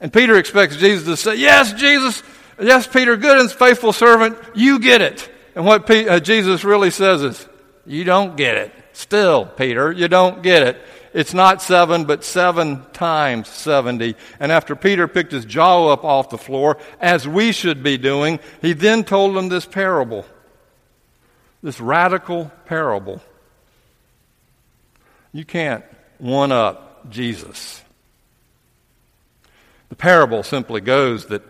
And 0.00 0.12
Peter 0.12 0.36
expects 0.36 0.76
Jesus 0.76 1.04
to 1.06 1.16
say, 1.16 1.36
Yes, 1.36 1.72
Jesus. 1.74 2.20
Yes, 2.60 2.86
Peter, 2.88 3.16
good 3.16 3.38
and 3.38 3.50
faithful 3.50 3.92
servant. 3.92 4.36
You 4.54 4.80
get 4.80 5.02
it. 5.02 5.30
And 5.54 5.64
what 5.64 5.88
uh, 5.88 6.18
Jesus 6.18 6.64
really 6.64 6.90
says 6.90 7.22
is, 7.22 7.48
You 7.86 8.02
don't 8.02 8.36
get 8.36 8.56
it. 8.56 8.72
Still, 8.92 9.46
Peter, 9.46 9.92
you 9.92 10.08
don't 10.08 10.42
get 10.42 10.64
it. 10.64 10.82
It's 11.14 11.34
not 11.34 11.60
seven, 11.60 12.04
but 12.04 12.24
seven 12.24 12.84
times 12.92 13.48
70. 13.48 14.16
And 14.40 14.50
after 14.50 14.74
Peter 14.74 15.06
picked 15.06 15.32
his 15.32 15.44
jaw 15.44 15.88
up 15.88 16.04
off 16.04 16.30
the 16.30 16.38
floor, 16.38 16.78
as 17.00 17.28
we 17.28 17.52
should 17.52 17.82
be 17.82 17.98
doing, 17.98 18.40
he 18.62 18.72
then 18.72 19.04
told 19.04 19.36
them 19.36 19.48
this 19.48 19.66
parable. 19.66 20.24
This 21.62 21.80
radical 21.80 22.50
parable. 22.64 23.20
You 25.32 25.44
can't 25.44 25.84
one 26.18 26.50
up 26.50 27.10
Jesus. 27.10 27.82
The 29.90 29.96
parable 29.96 30.42
simply 30.42 30.80
goes 30.80 31.26
that 31.26 31.42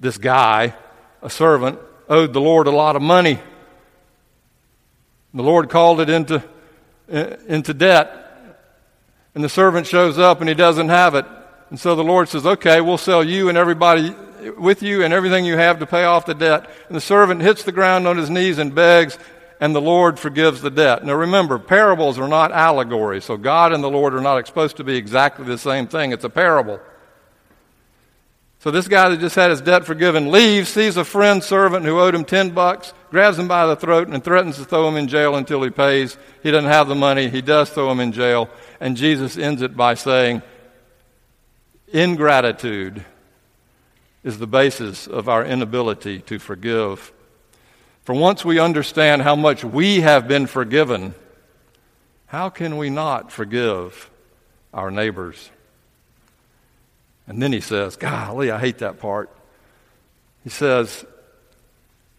this 0.00 0.18
guy, 0.18 0.74
a 1.22 1.30
servant, 1.30 1.78
owed 2.08 2.32
the 2.32 2.40
Lord 2.40 2.66
a 2.66 2.72
lot 2.72 2.96
of 2.96 3.02
money. 3.02 3.38
The 5.32 5.42
Lord 5.42 5.70
called 5.70 6.00
it 6.00 6.10
into, 6.10 6.42
into 7.08 7.72
debt 7.72 8.25
and 9.36 9.44
the 9.44 9.50
servant 9.50 9.86
shows 9.86 10.18
up 10.18 10.40
and 10.40 10.48
he 10.48 10.54
doesn't 10.54 10.88
have 10.88 11.14
it. 11.14 11.26
And 11.68 11.78
so 11.78 11.94
the 11.94 12.02
Lord 12.02 12.30
says, 12.30 12.46
Okay, 12.46 12.80
we'll 12.80 12.96
sell 12.96 13.22
you 13.22 13.50
and 13.50 13.58
everybody 13.58 14.16
with 14.56 14.82
you 14.82 15.04
and 15.04 15.12
everything 15.12 15.44
you 15.44 15.58
have 15.58 15.78
to 15.80 15.86
pay 15.86 16.04
off 16.04 16.24
the 16.24 16.34
debt. 16.34 16.70
And 16.88 16.96
the 16.96 17.02
servant 17.02 17.42
hits 17.42 17.62
the 17.62 17.70
ground 17.70 18.08
on 18.08 18.16
his 18.16 18.30
knees 18.30 18.56
and 18.56 18.74
begs, 18.74 19.18
and 19.60 19.74
the 19.74 19.80
Lord 19.80 20.18
forgives 20.18 20.62
the 20.62 20.70
debt. 20.70 21.04
Now 21.04 21.12
remember, 21.12 21.58
parables 21.58 22.18
are 22.18 22.28
not 22.28 22.50
allegories, 22.50 23.26
so 23.26 23.36
God 23.36 23.74
and 23.74 23.84
the 23.84 23.90
Lord 23.90 24.14
are 24.14 24.22
not 24.22 24.46
supposed 24.46 24.78
to 24.78 24.84
be 24.84 24.96
exactly 24.96 25.44
the 25.44 25.58
same 25.58 25.86
thing. 25.86 26.12
It's 26.12 26.24
a 26.24 26.30
parable. 26.30 26.80
So 28.60 28.70
this 28.70 28.88
guy 28.88 29.10
that 29.10 29.20
just 29.20 29.36
had 29.36 29.50
his 29.50 29.60
debt 29.60 29.84
forgiven 29.84 30.32
leaves, 30.32 30.68
sees 30.68 30.96
a 30.96 31.04
friend 31.04 31.42
servant 31.42 31.84
who 31.84 32.00
owed 32.00 32.14
him 32.14 32.24
10 32.24 32.50
bucks, 32.50 32.94
grabs 33.10 33.38
him 33.38 33.48
by 33.48 33.66
the 33.66 33.76
throat 33.76 34.08
and 34.08 34.24
threatens 34.24 34.56
to 34.56 34.64
throw 34.64 34.88
him 34.88 34.96
in 34.96 35.08
jail 35.08 35.36
until 35.36 35.62
he 35.62 35.70
pays. 35.70 36.16
He 36.42 36.50
doesn't 36.50 36.70
have 36.70 36.88
the 36.88 36.94
money. 36.94 37.28
He 37.28 37.42
does 37.42 37.70
throw 37.70 37.90
him 37.90 38.00
in 38.00 38.12
jail. 38.12 38.48
And 38.80 38.96
Jesus 38.96 39.36
ends 39.36 39.62
it 39.62 39.76
by 39.76 39.94
saying, 39.94 40.42
Ingratitude 41.92 43.04
is 44.24 44.38
the 44.38 44.46
basis 44.46 45.06
of 45.06 45.28
our 45.28 45.44
inability 45.44 46.18
to 46.20 46.38
forgive. 46.38 47.12
For 48.02 48.14
once 48.14 48.44
we 48.44 48.58
understand 48.58 49.22
how 49.22 49.36
much 49.36 49.64
we 49.64 50.00
have 50.00 50.26
been 50.26 50.46
forgiven, 50.46 51.14
how 52.26 52.48
can 52.48 52.76
we 52.76 52.90
not 52.90 53.30
forgive 53.30 54.10
our 54.74 54.90
neighbors? 54.90 55.50
And 57.26 57.42
then 57.42 57.52
he 57.52 57.60
says, 57.60 57.96
Golly, 57.96 58.50
I 58.50 58.58
hate 58.58 58.78
that 58.78 58.98
part. 58.98 59.30
He 60.44 60.50
says, 60.50 61.04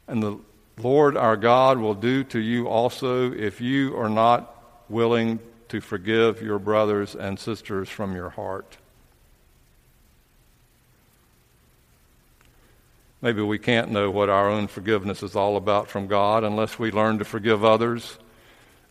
And 0.08 0.22
the 0.22 0.40
Lord 0.78 1.18
our 1.18 1.38
God 1.38 1.80
will 1.80 1.96
do 1.96 2.24
to 2.26 2.40
you 2.40 2.68
also 2.68 3.32
if 3.32 3.62
you 3.62 3.98
are 3.98 4.10
not 4.10 4.54
willing 4.90 5.40
to 5.70 5.82
forgive 5.82 6.42
your 6.42 6.60
brothers 6.60 7.16
and 7.16 7.40
sisters 7.40 7.90
from 7.90 8.16
your 8.16 8.30
heart. 8.30 8.78
Maybe 13.22 13.42
we 13.42 13.58
can't 13.58 13.92
know 13.92 14.12
what 14.12 14.30
our 14.30 14.50
own 14.50 14.68
forgiveness 14.68 15.24
is 15.24 15.36
all 15.36 15.58
about 15.58 15.90
from 15.90 16.08
God 16.08 16.44
unless 16.44 16.78
we 16.78 16.92
learn 16.92 17.18
to 17.18 17.26
forgive 17.26 17.66
others. 17.66 18.20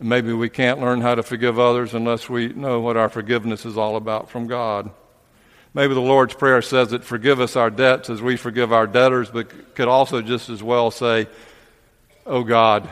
Maybe 0.01 0.33
we 0.33 0.49
can't 0.49 0.81
learn 0.81 1.01
how 1.01 1.15
to 1.15 1.23
forgive 1.23 1.59
others 1.59 1.95
unless 1.95 2.29
we 2.29 2.49
know 2.49 2.81
what 2.81 2.97
our 2.97 3.09
forgiveness 3.09 3.65
is 3.65 3.79
all 3.79 3.97
about 3.97 4.29
from 4.29 4.49
God. 4.49 4.91
Maybe 5.77 5.93
the 5.93 6.01
Lord's 6.01 6.33
Prayer 6.33 6.63
says 6.63 6.89
that 6.93 7.05
forgive 7.05 7.39
us 7.39 7.55
our 7.55 7.69
debts 7.69 8.09
as 8.09 8.23
we 8.23 8.39
forgive 8.39 8.73
our 8.73 8.87
debtors, 8.87 9.29
but 9.29 9.75
could 9.75 9.89
also 9.89 10.23
just 10.23 10.49
as 10.49 10.63
well 10.63 10.91
say, 10.91 11.29
Oh 12.25 12.45
God, 12.45 12.89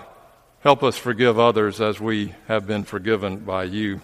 help 0.60 0.82
us 0.82 0.98
forgive 0.98 1.38
others 1.38 1.80
as 1.80 1.98
we 1.98 2.34
have 2.46 2.66
been 2.66 2.84
forgiven 2.84 3.38
by 3.38 3.64
you. 3.64 4.02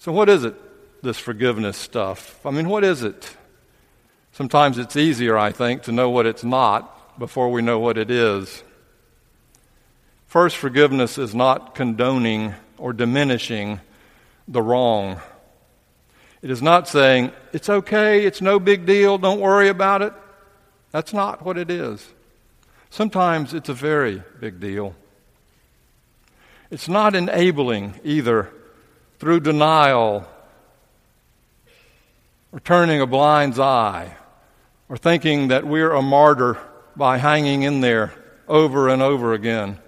So, 0.00 0.10
what 0.10 0.28
is 0.28 0.42
it, 0.42 0.56
this 1.04 1.20
forgiveness 1.20 1.76
stuff? 1.76 2.44
I 2.44 2.50
mean, 2.50 2.68
what 2.68 2.82
is 2.82 3.04
it? 3.04 3.36
Sometimes 4.32 4.76
it's 4.76 4.96
easier, 4.96 5.38
I 5.38 5.52
think, 5.52 5.84
to 5.84 5.92
know 5.92 6.10
what 6.10 6.26
it's 6.26 6.42
not 6.42 7.16
before 7.16 7.52
we 7.52 7.62
know 7.62 7.78
what 7.78 7.96
it 7.96 8.10
is. 8.10 8.64
First, 10.26 10.56
forgiveness 10.56 11.16
is 11.16 11.32
not 11.32 11.76
condoning 11.76 12.56
or 12.76 12.92
diminishing 12.92 13.78
the 14.48 14.62
wrong. 14.62 15.20
It 16.42 16.50
is 16.50 16.62
not 16.62 16.88
saying, 16.88 17.32
it's 17.52 17.68
okay, 17.68 18.24
it's 18.24 18.40
no 18.40 18.58
big 18.58 18.86
deal, 18.86 19.18
don't 19.18 19.40
worry 19.40 19.68
about 19.68 20.02
it. 20.02 20.14
That's 20.90 21.12
not 21.12 21.44
what 21.44 21.58
it 21.58 21.70
is. 21.70 22.06
Sometimes 22.88 23.54
it's 23.54 23.68
a 23.68 23.74
very 23.74 24.22
big 24.40 24.58
deal. 24.58 24.94
It's 26.70 26.88
not 26.88 27.14
enabling 27.14 28.00
either 28.04 28.50
through 29.18 29.40
denial 29.40 30.26
or 32.52 32.60
turning 32.60 33.00
a 33.00 33.06
blind's 33.06 33.58
eye 33.58 34.16
or 34.88 34.96
thinking 34.96 35.48
that 35.48 35.66
we're 35.66 35.92
a 35.92 36.02
martyr 36.02 36.58
by 36.96 37.18
hanging 37.18 37.62
in 37.62 37.80
there 37.80 38.12
over 38.48 38.88
and 38.88 39.02
over 39.02 39.34
again. 39.34 39.78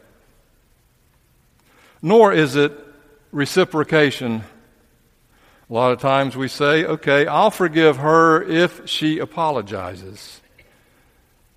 Nor 2.00 2.32
is 2.32 2.56
it 2.56 2.73
reciprocation 3.32 4.44
a 5.73 5.75
lot 5.75 5.93
of 5.93 6.00
times 6.00 6.37
we 6.37 6.49
say, 6.49 6.85
okay, 6.85 7.26
I'll 7.26 7.50
forgive 7.50 7.97
her 7.97 8.43
if 8.43 8.87
she 8.87 9.19
apologizes. 9.19 10.43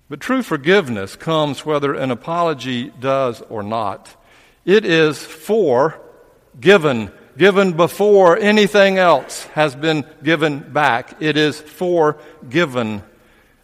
But 0.08 0.20
true 0.20 0.42
forgiveness 0.42 1.16
comes 1.16 1.66
whether 1.66 1.92
an 1.92 2.10
apology 2.10 2.88
does 2.98 3.42
or 3.50 3.62
not. 3.62 4.16
It 4.64 4.86
is 4.86 5.22
for 5.22 6.00
given, 6.58 7.12
given 7.36 7.74
before 7.74 8.38
anything 8.38 8.96
else 8.96 9.44
has 9.48 9.76
been 9.76 10.06
given 10.22 10.60
back. 10.60 11.20
It 11.20 11.36
is 11.36 11.60
for 11.60 12.16
given. 12.48 13.02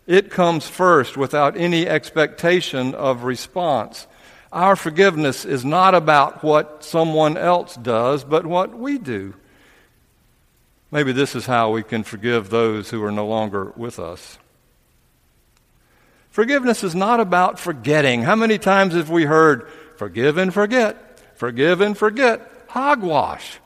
It 0.07 0.31
comes 0.31 0.69
first 0.69 1.17
without 1.17 1.57
any 1.57 1.89
expectation 1.89 2.95
of 2.95 3.25
response. 3.25 4.07
Our 4.53 4.77
forgiveness 4.77 5.47
is 5.47 5.65
not 5.65 5.95
about 5.95 6.45
what 6.45 6.85
someone 6.85 7.39
else 7.39 7.75
does, 7.77 8.23
but 8.23 8.45
what 8.45 8.77
we 8.77 8.99
do. 8.99 9.33
Maybe 10.93 11.13
this 11.13 11.35
is 11.35 11.47
how 11.47 11.71
we 11.71 11.83
can 11.83 12.05
forgive 12.05 12.51
those 12.51 12.91
who 12.91 13.03
are 13.03 13.11
no 13.11 13.27
longer 13.27 13.73
with 13.77 13.99
us. 13.99 14.39
Forgiveness 16.31 16.85
is 16.85 16.95
not 16.95 17.19
about 17.19 17.59
forgetting. 17.59 18.23
How 18.23 18.37
many 18.37 18.59
times 18.59 18.95
have 18.95 19.09
we 19.09 19.25
heard, 19.25 19.69
forgive 19.97 20.37
and 20.37 20.53
forget, 20.53 21.19
forgive 21.35 21.81
and 21.81 21.97
forget? 21.97 22.47
Hogwash. 22.69 23.59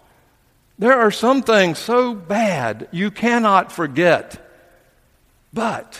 There 0.78 0.98
are 0.98 1.10
some 1.10 1.42
things 1.42 1.78
so 1.78 2.14
bad 2.14 2.88
you 2.92 3.10
cannot 3.10 3.72
forget. 3.72 4.40
But 5.52 5.98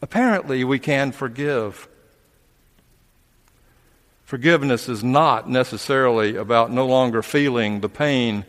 apparently 0.00 0.62
we 0.62 0.78
can 0.78 1.10
forgive. 1.10 1.88
Forgiveness 4.24 4.88
is 4.88 5.02
not 5.02 5.50
necessarily 5.50 6.36
about 6.36 6.70
no 6.70 6.86
longer 6.86 7.22
feeling 7.22 7.80
the 7.80 7.88
pain 7.88 8.44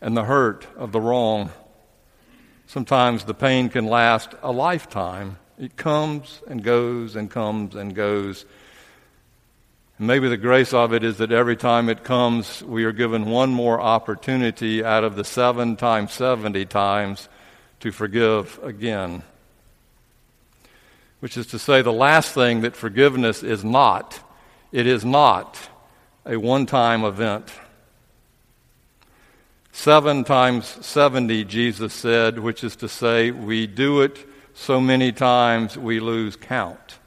and 0.00 0.16
the 0.16 0.24
hurt 0.24 0.66
of 0.76 0.92
the 0.92 1.00
wrong. 1.00 1.50
Sometimes 2.66 3.24
the 3.24 3.34
pain 3.34 3.68
can 3.68 3.86
last 3.86 4.34
a 4.42 4.52
lifetime. 4.52 5.38
It 5.58 5.76
comes 5.76 6.40
and 6.46 6.62
goes 6.62 7.16
and 7.16 7.30
comes 7.30 7.74
and 7.74 7.94
goes. 7.94 8.46
And 9.98 10.06
maybe 10.06 10.28
the 10.28 10.36
grace 10.36 10.72
of 10.72 10.94
it 10.94 11.04
is 11.04 11.18
that 11.18 11.32
every 11.32 11.56
time 11.56 11.88
it 11.88 12.04
comes, 12.04 12.62
we 12.62 12.84
are 12.84 12.92
given 12.92 13.26
one 13.26 13.50
more 13.50 13.80
opportunity 13.80 14.82
out 14.82 15.04
of 15.04 15.16
the 15.16 15.24
seven 15.24 15.76
times, 15.76 16.12
70 16.12 16.64
times 16.66 17.28
to 17.80 17.92
forgive 17.92 18.58
again. 18.62 19.22
Which 21.18 21.36
is 21.36 21.48
to 21.48 21.58
say, 21.58 21.82
the 21.82 21.92
last 21.92 22.32
thing 22.32 22.62
that 22.62 22.76
forgiveness 22.76 23.42
is 23.42 23.62
not, 23.62 24.20
it 24.72 24.86
is 24.86 25.04
not 25.04 25.58
a 26.24 26.36
one 26.36 26.64
time 26.64 27.04
event. 27.04 27.50
Seven 29.82 30.24
times 30.24 30.66
70, 30.84 31.46
Jesus 31.46 31.94
said, 31.94 32.38
which 32.38 32.62
is 32.62 32.76
to 32.76 32.86
say, 32.86 33.30
we 33.30 33.66
do 33.66 34.02
it 34.02 34.28
so 34.52 34.78
many 34.78 35.10
times 35.10 35.74
we 35.78 36.00
lose 36.00 36.36
count. 36.36 36.98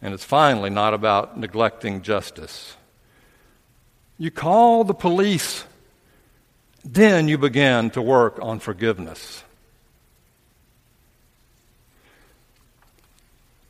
And 0.00 0.14
it's 0.14 0.24
finally 0.24 0.70
not 0.70 0.94
about 0.94 1.38
neglecting 1.38 2.00
justice. 2.00 2.74
You 4.16 4.30
call 4.30 4.84
the 4.84 4.94
police, 4.94 5.66
then 6.82 7.28
you 7.28 7.36
begin 7.36 7.90
to 7.90 8.00
work 8.00 8.38
on 8.40 8.60
forgiveness. 8.60 9.44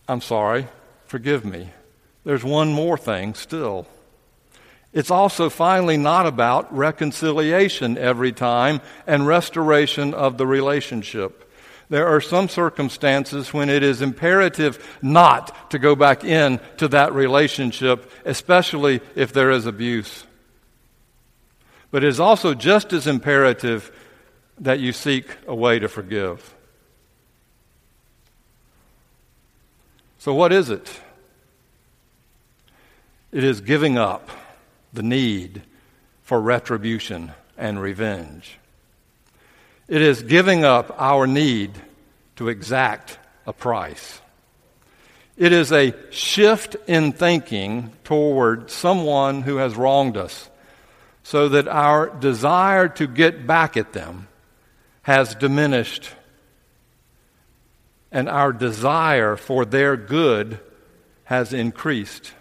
I'm 0.09 0.21
sorry, 0.21 0.69
forgive 1.09 1.45
me. 1.45 1.71
There's 2.23 2.45
one 2.45 2.73
more 2.73 2.97
thing 2.97 3.35
still. 3.35 3.89
It's 4.93 5.11
also 5.11 5.51
finally 5.51 5.97
not 5.97 6.27
about 6.27 6.75
reconciliation 6.77 7.97
every 7.97 8.33
time 8.33 8.81
and 9.07 9.27
restoration 9.27 10.15
of 10.15 10.37
the 10.37 10.47
relationship. 10.47 11.51
There 11.89 12.09
are 12.09 12.21
some 12.21 12.49
circumstances 12.49 13.53
when 13.53 13.69
it 13.69 13.83
is 13.83 14.03
imperative 14.03 14.99
not 15.03 15.71
to 15.71 15.79
go 15.79 15.95
back 15.95 16.25
in 16.25 16.61
to 16.79 16.89
that 16.89 17.13
relationship, 17.13 18.11
especially 18.25 19.01
if 19.15 19.33
there 19.33 19.51
is 19.51 19.67
abuse. 19.67 20.25
But 21.91 22.05
it 22.05 22.09
is 22.09 22.21
also 22.21 22.55
just 22.55 22.93
as 22.93 23.07
imperative 23.07 23.91
that 24.61 24.79
you 24.79 24.93
seek 24.93 25.37
a 25.47 25.55
way 25.55 25.79
to 25.79 25.89
forgive. 25.89 26.55
So, 30.19 30.35
what 30.35 30.53
is 30.53 30.71
it? 30.71 31.01
It 33.33 33.43
is 33.43 33.61
giving 33.61 33.97
up 33.97 34.29
the 34.93 35.03
need 35.03 35.63
for 36.23 36.41
retribution 36.41 37.33
and 37.57 37.81
revenge. 37.81 38.59
It 39.89 40.03
is 40.03 40.23
giving 40.23 40.65
up 40.65 40.95
our 40.99 41.27
need 41.27 41.73
to 42.37 42.49
exact 42.49 43.19
a 43.47 43.53
price. 43.53 44.21
It 45.37 45.53
is 45.53 45.73
a 45.73 45.95
shift 46.11 46.77
in 46.87 47.13
thinking 47.13 47.93
toward 48.05 48.71
someone 48.71 49.43
who 49.43 49.57
has 49.57 49.75
wronged 49.75 50.17
us 50.17 50.49
so 51.23 51.49
that 51.49 51.69
our 51.69 52.09
desire 52.09 52.89
to 52.89 53.07
get 53.07 53.47
back 53.47 53.77
at 53.77 53.93
them 53.93 54.29
has 55.03 55.35
diminished 55.35 56.15
and 58.13 58.29
our 58.29 58.53
desire 58.53 59.37
for 59.37 59.65
their 59.65 59.97
good 59.97 60.61
has 61.25 61.53
increased. 61.53 62.33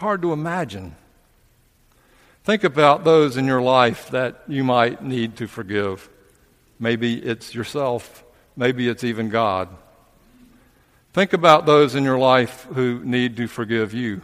Hard 0.00 0.22
to 0.22 0.32
imagine. 0.32 0.96
Think 2.42 2.64
about 2.64 3.04
those 3.04 3.36
in 3.36 3.44
your 3.44 3.60
life 3.60 4.08
that 4.10 4.42
you 4.48 4.64
might 4.64 5.04
need 5.04 5.36
to 5.36 5.46
forgive. 5.46 6.08
Maybe 6.78 7.22
it's 7.22 7.54
yourself, 7.54 8.24
maybe 8.56 8.88
it's 8.88 9.04
even 9.04 9.28
God. 9.28 9.68
Think 11.12 11.34
about 11.34 11.66
those 11.66 11.94
in 11.94 12.04
your 12.04 12.18
life 12.18 12.66
who 12.72 13.04
need 13.04 13.36
to 13.36 13.46
forgive 13.46 13.92
you. 13.92 14.22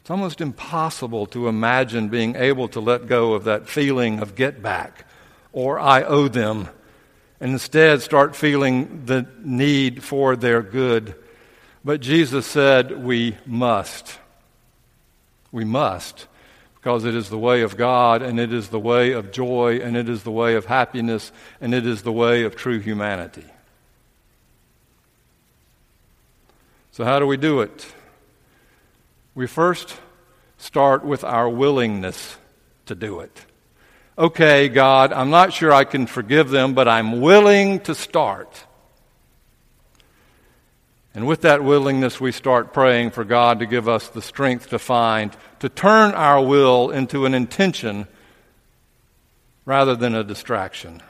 It's 0.00 0.10
almost 0.10 0.40
impossible 0.40 1.26
to 1.26 1.48
imagine 1.48 2.08
being 2.08 2.36
able 2.36 2.68
to 2.68 2.80
let 2.80 3.08
go 3.08 3.32
of 3.32 3.44
that 3.44 3.68
feeling 3.68 4.20
of 4.20 4.36
get 4.36 4.62
back 4.62 5.06
or 5.52 5.80
I 5.80 6.04
owe 6.04 6.28
them 6.28 6.68
and 7.40 7.50
instead 7.50 8.00
start 8.00 8.36
feeling 8.36 9.06
the 9.06 9.26
need 9.42 10.04
for 10.04 10.36
their 10.36 10.62
good 10.62 11.16
but 11.84 12.00
Jesus 12.00 12.46
said 12.46 13.04
we 13.04 13.36
must. 13.46 14.18
We 15.50 15.64
must, 15.64 16.26
because 16.74 17.04
it 17.04 17.14
is 17.14 17.30
the 17.30 17.38
way 17.38 17.62
of 17.62 17.76
God, 17.76 18.22
and 18.22 18.38
it 18.38 18.52
is 18.52 18.68
the 18.68 18.80
way 18.80 19.12
of 19.12 19.32
joy, 19.32 19.80
and 19.82 19.96
it 19.96 20.08
is 20.08 20.22
the 20.22 20.30
way 20.30 20.54
of 20.54 20.66
happiness, 20.66 21.32
and 21.60 21.74
it 21.74 21.86
is 21.86 22.02
the 22.02 22.12
way 22.12 22.42
of 22.42 22.56
true 22.56 22.78
humanity. 22.78 23.44
So, 26.92 27.04
how 27.04 27.18
do 27.18 27.26
we 27.26 27.36
do 27.36 27.60
it? 27.60 27.86
We 29.34 29.46
first 29.46 29.96
start 30.56 31.04
with 31.04 31.22
our 31.22 31.48
willingness 31.48 32.36
to 32.86 32.94
do 32.94 33.20
it. 33.20 33.44
Okay, 34.18 34.68
God, 34.68 35.12
I'm 35.12 35.30
not 35.30 35.52
sure 35.52 35.72
I 35.72 35.84
can 35.84 36.08
forgive 36.08 36.50
them, 36.50 36.74
but 36.74 36.88
I'm 36.88 37.20
willing 37.20 37.78
to 37.80 37.94
start. 37.94 38.64
And 41.18 41.26
with 41.26 41.40
that 41.40 41.64
willingness, 41.64 42.20
we 42.20 42.30
start 42.30 42.72
praying 42.72 43.10
for 43.10 43.24
God 43.24 43.58
to 43.58 43.66
give 43.66 43.88
us 43.88 44.06
the 44.06 44.22
strength 44.22 44.68
to 44.68 44.78
find, 44.78 45.36
to 45.58 45.68
turn 45.68 46.14
our 46.14 46.40
will 46.40 46.92
into 46.92 47.26
an 47.26 47.34
intention 47.34 48.06
rather 49.64 49.96
than 49.96 50.14
a 50.14 50.22
distraction. 50.22 51.02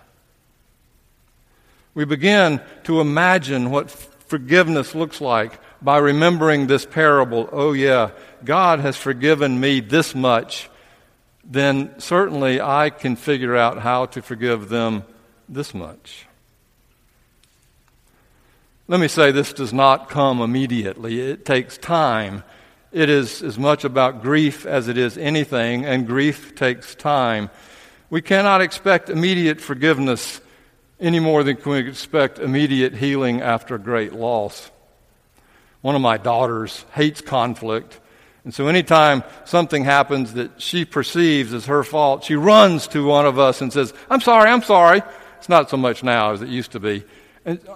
We 1.93 2.07
begin 2.07 2.63
to 2.85 3.03
imagine 3.03 3.71
what 3.71 3.91
forgiveness 3.91 4.95
looks 4.95 5.21
like 5.21 5.61
by 5.83 5.99
remembering 5.99 6.69
this 6.69 6.87
parable. 6.87 7.47
Oh, 7.53 7.75
yeah, 7.75 8.13
God 8.43 8.81
has 8.81 8.97
forgiven 8.97 9.61
me 9.61 9.81
this 9.81 10.15
much, 10.15 10.71
then 11.45 12.01
certainly 12.01 12.63
I 12.63 12.89
can 12.89 13.15
figure 13.15 13.55
out 13.55 13.81
how 13.81 14.07
to 14.07 14.23
forgive 14.23 14.71
them 14.71 15.05
this 15.51 15.75
much. 15.75 16.25
Let 18.91 19.01
me 19.01 19.09
say 19.09 19.33
this 19.33 19.53
does 19.53 19.75
not 19.75 20.09
come 20.09 20.41
immediately. 20.41 21.21
It 21.21 21.45
takes 21.45 21.77
time. 21.77 22.43
It 22.91 23.11
is 23.11 23.43
as 23.43 23.59
much 23.59 23.85
about 23.85 24.23
grief 24.23 24.65
as 24.65 24.89
it 24.89 24.97
is 24.97 25.19
anything, 25.19 25.85
and 25.85 26.07
grief 26.07 26.55
takes 26.55 26.95
time. 26.95 27.51
We 28.09 28.23
cannot 28.23 28.63
expect 28.63 29.11
immediate 29.11 29.61
forgiveness 29.61 30.41
any 30.99 31.21
more 31.21 31.45
than 31.45 31.57
we 31.57 31.63
can 31.63 31.87
expect 31.87 32.39
immediate 32.39 32.95
healing 32.95 33.43
after 33.43 33.77
great 33.77 34.15
loss. 34.15 34.71
One 35.83 35.95
of 35.95 36.01
my 36.01 36.17
daughters 36.17 36.87
hates 36.95 37.21
conflict, 37.21 38.01
and 38.43 38.55
so 38.55 38.69
anytime 38.69 39.23
something 39.45 39.85
happens 39.85 40.33
that 40.33 40.63
she 40.63 40.87
perceives 40.87 41.53
as 41.53 41.67
her 41.67 41.85
fault, 41.85 42.25
she 42.25 42.37
runs 42.37 42.89
to 42.89 43.05
one 43.05 43.27
of 43.27 43.39
us 43.39 43.61
and 43.61 43.71
says, 43.71 43.93
I'm 44.09 44.23
sorry, 44.23 44.49
I'm 44.49 44.63
sorry. 44.63 45.03
It's 45.37 45.51
not 45.51 45.69
so 45.69 45.77
much 45.77 46.03
now 46.03 46.33
as 46.33 46.41
it 46.41 46.49
used 46.49 46.73
to 46.73 46.81
be. 46.81 47.05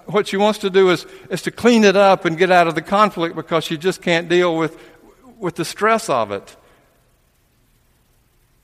What 0.07 0.27
she 0.27 0.37
wants 0.37 0.59
to 0.61 0.71
do 0.71 0.91
is, 0.91 1.07
is 1.31 1.43
to 1.43 1.51
clean 1.51 1.85
it 1.85 1.97
up 1.97 2.25
and 2.25 2.37
get 2.37 2.51
out 2.51 2.69
of 2.69 2.75
the 2.75 2.83
conflict 2.83 3.35
because 3.35 3.65
she 3.65 3.79
just 3.79 4.03
can't 4.03 4.29
deal 4.29 4.57
with, 4.57 4.79
with 5.39 5.57
the 5.57 5.65
stress 5.65 6.09
of 6.09 6.31
it. 6.31 6.57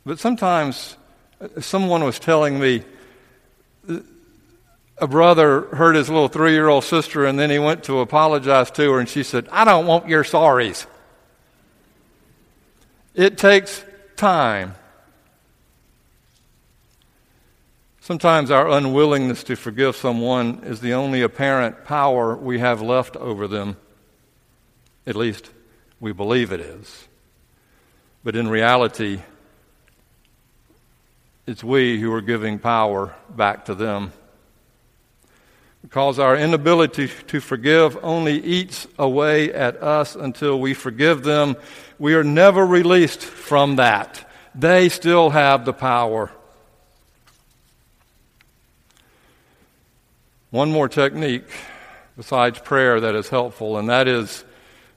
But 0.05 0.19
sometimes 0.19 0.97
uh, 1.41 1.61
someone 1.61 2.05
was 2.05 2.19
telling 2.19 2.59
me 2.59 2.85
a 5.01 5.07
brother 5.07 5.63
hurt 5.73 5.95
his 5.95 6.09
little 6.09 6.29
three 6.29 6.53
year 6.53 6.69
old 6.69 6.85
sister 6.85 7.25
and 7.25 7.39
then 7.39 7.51
he 7.51 7.59
went 7.59 7.85
to 7.85 8.01
apologize 8.01 8.71
to 8.73 8.93
her 8.93 9.01
and 9.01 9.09
she 9.09 9.23
said, 9.23 9.49
I 9.51 9.65
don't 9.65 9.87
want 9.87 10.09
your 10.09 10.25
sorries. 10.25 10.87
It 13.15 13.39
takes 13.39 13.85
time. 14.17 14.75
Sometimes 18.09 18.51
our 18.51 18.71
unwillingness 18.71 19.45
to 19.45 19.55
forgive 19.55 19.95
someone 19.95 20.63
is 20.65 20.81
the 20.81 20.95
only 20.95 21.21
apparent 21.21 21.85
power 21.85 22.35
we 22.35 22.59
have 22.59 22.81
left 22.81 23.19
over 23.19 23.47
them. 23.47 23.77
At 25.07 25.15
least 25.15 25.51
we 26.01 26.13
believe 26.13 26.51
it 26.51 26.61
is. 26.61 27.07
But 28.25 28.35
in 28.35 28.49
reality, 28.49 29.21
it's 31.47 31.63
we 31.63 32.01
who 32.01 32.11
are 32.15 32.23
giving 32.23 32.59
power 32.59 33.15
back 33.29 33.67
to 33.67 33.75
them. 33.75 34.15
Because 35.83 36.19
our 36.19 36.35
inability 36.35 37.11
to 37.27 37.41
forgive 37.41 37.99
only 38.03 38.43
eats 38.43 38.87
away 38.99 39.53
at 39.53 39.83
us 39.83 40.17
until 40.17 40.59
we 40.59 40.73
forgive 40.73 41.25
them, 41.25 41.57
we 41.99 42.15
are 42.15 42.25
never 42.25 42.67
released 42.67 43.21
from 43.21 43.77
that. 43.77 44.27
They 44.55 44.89
still 44.89 45.29
have 45.29 45.67
the 45.67 45.75
power. 45.75 46.31
One 50.51 50.73
more 50.73 50.89
technique 50.89 51.45
besides 52.17 52.59
prayer 52.59 53.01
that 53.01 53.15
is 53.15 53.29
helpful, 53.29 53.77
and 53.77 53.91
that 53.91 54.09
is 54.09 54.47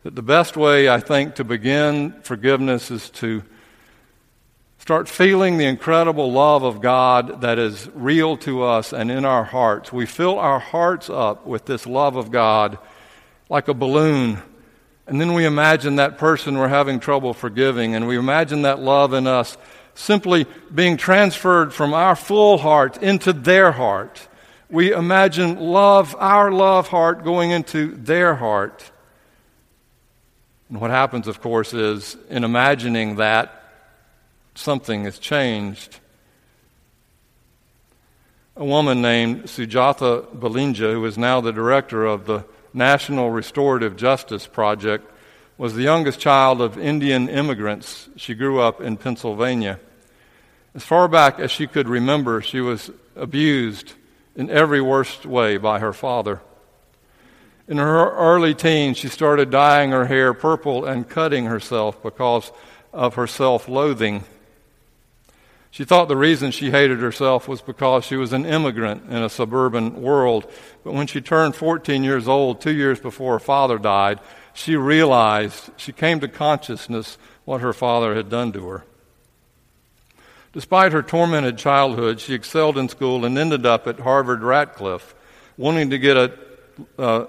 that 0.03 0.15
the 0.15 0.21
best 0.21 0.55
way, 0.55 0.87
I 0.87 1.01
think, 1.01 1.35
to 1.35 1.43
begin 1.43 2.13
forgiveness 2.21 2.89
is 2.89 3.09
to 3.09 3.43
start 4.77 5.09
feeling 5.09 5.57
the 5.57 5.65
incredible 5.65 6.31
love 6.31 6.63
of 6.63 6.79
God 6.79 7.41
that 7.41 7.59
is 7.59 7.89
real 7.93 8.37
to 8.37 8.63
us 8.63 8.93
and 8.93 9.11
in 9.11 9.25
our 9.25 9.43
hearts. 9.43 9.91
We 9.91 10.05
fill 10.05 10.39
our 10.39 10.59
hearts 10.59 11.09
up 11.09 11.45
with 11.45 11.65
this 11.65 11.85
love 11.85 12.15
of 12.15 12.31
God 12.31 12.77
like 13.49 13.67
a 13.67 13.73
balloon. 13.73 14.41
And 15.05 15.19
then 15.19 15.33
we 15.33 15.43
imagine 15.43 15.97
that 15.97 16.17
person 16.17 16.57
we're 16.57 16.69
having 16.69 17.01
trouble 17.01 17.33
forgiving, 17.33 17.93
and 17.93 18.07
we 18.07 18.17
imagine 18.17 18.61
that 18.61 18.79
love 18.79 19.13
in 19.13 19.27
us 19.27 19.57
simply 19.95 20.45
being 20.73 20.95
transferred 20.95 21.73
from 21.73 21.93
our 21.93 22.15
full 22.15 22.57
heart 22.57 23.03
into 23.03 23.33
their 23.33 23.73
heart 23.73 24.29
we 24.71 24.93
imagine 24.93 25.59
love, 25.59 26.15
our 26.17 26.51
love 26.51 26.87
heart, 26.87 27.23
going 27.23 27.51
into 27.51 27.93
their 27.95 28.35
heart. 28.35 28.89
And 30.69 30.79
what 30.79 30.89
happens, 30.89 31.27
of 31.27 31.41
course, 31.41 31.73
is 31.73 32.15
in 32.29 32.45
imagining 32.45 33.17
that, 33.17 33.57
something 34.55 35.03
has 35.03 35.19
changed. 35.19 35.99
A 38.55 38.63
woman 38.63 39.01
named 39.01 39.43
Sujatha 39.43 40.25
Baliga, 40.35 40.93
who 40.93 41.05
is 41.05 41.17
now 41.17 41.41
the 41.41 41.51
director 41.51 42.05
of 42.05 42.25
the 42.25 42.45
National 42.73 43.29
Restorative 43.29 43.97
Justice 43.97 44.47
Project, 44.47 45.09
was 45.57 45.73
the 45.73 45.83
youngest 45.83 46.19
child 46.19 46.61
of 46.61 46.77
Indian 46.77 47.27
immigrants. 47.27 48.07
She 48.15 48.33
grew 48.33 48.61
up 48.61 48.79
in 48.79 48.95
Pennsylvania. 48.95 49.79
As 50.73 50.83
far 50.83 51.09
back 51.09 51.39
as 51.39 51.51
she 51.51 51.67
could 51.67 51.89
remember, 51.89 52.41
she 52.41 52.61
was 52.61 52.89
abused 53.17 53.93
in 54.35 54.49
every 54.49 54.81
worst 54.81 55.25
way 55.25 55.57
by 55.57 55.79
her 55.79 55.93
father. 55.93 56.41
In 57.67 57.77
her 57.77 58.11
early 58.11 58.53
teens, 58.53 58.97
she 58.97 59.07
started 59.07 59.49
dyeing 59.49 59.91
her 59.91 60.05
hair 60.05 60.33
purple 60.33 60.85
and 60.85 61.07
cutting 61.07 61.45
herself 61.45 62.01
because 62.03 62.51
of 62.91 63.15
her 63.15 63.27
self 63.27 63.67
loathing. 63.67 64.23
She 65.69 65.85
thought 65.85 66.09
the 66.09 66.17
reason 66.17 66.51
she 66.51 66.71
hated 66.71 66.99
herself 66.99 67.47
was 67.47 67.61
because 67.61 68.03
she 68.03 68.17
was 68.17 68.33
an 68.33 68.45
immigrant 68.45 69.09
in 69.09 69.23
a 69.23 69.29
suburban 69.29 70.01
world. 70.01 70.51
But 70.83 70.93
when 70.93 71.07
she 71.07 71.21
turned 71.21 71.55
14 71.55 72.03
years 72.03 72.27
old, 72.27 72.59
two 72.59 72.73
years 72.73 72.99
before 72.99 73.33
her 73.33 73.39
father 73.39 73.77
died, 73.77 74.19
she 74.53 74.75
realized, 74.75 75.69
she 75.77 75.93
came 75.93 76.19
to 76.19 76.27
consciousness 76.27 77.17
what 77.45 77.61
her 77.61 77.71
father 77.71 78.15
had 78.15 78.29
done 78.29 78.51
to 78.51 78.67
her. 78.67 78.83
Despite 80.53 80.91
her 80.91 81.01
tormented 81.01 81.57
childhood, 81.57 82.19
she 82.19 82.33
excelled 82.33 82.77
in 82.77 82.89
school 82.89 83.23
and 83.23 83.37
ended 83.37 83.65
up 83.65 83.87
at 83.87 83.99
Harvard 83.99 84.43
Radcliffe, 84.43 85.15
wanting 85.57 85.91
to 85.91 85.97
get 85.97 86.17
a 86.17 86.33
uh, 86.97 87.25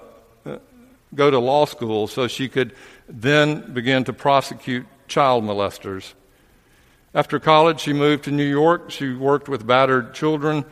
go 1.15 1.29
to 1.29 1.39
law 1.39 1.65
school 1.65 2.07
so 2.07 2.27
she 2.27 2.49
could 2.49 2.75
then 3.07 3.73
begin 3.73 4.03
to 4.05 4.13
prosecute 4.13 4.85
child 5.07 5.43
molesters. 5.43 6.13
After 7.13 7.39
college, 7.39 7.79
she 7.79 7.93
moved 7.93 8.23
to 8.23 8.31
New 8.31 8.47
York. 8.49 8.89
She 8.89 9.13
worked 9.13 9.47
with 9.47 9.67
battered 9.67 10.13
children 10.13 10.65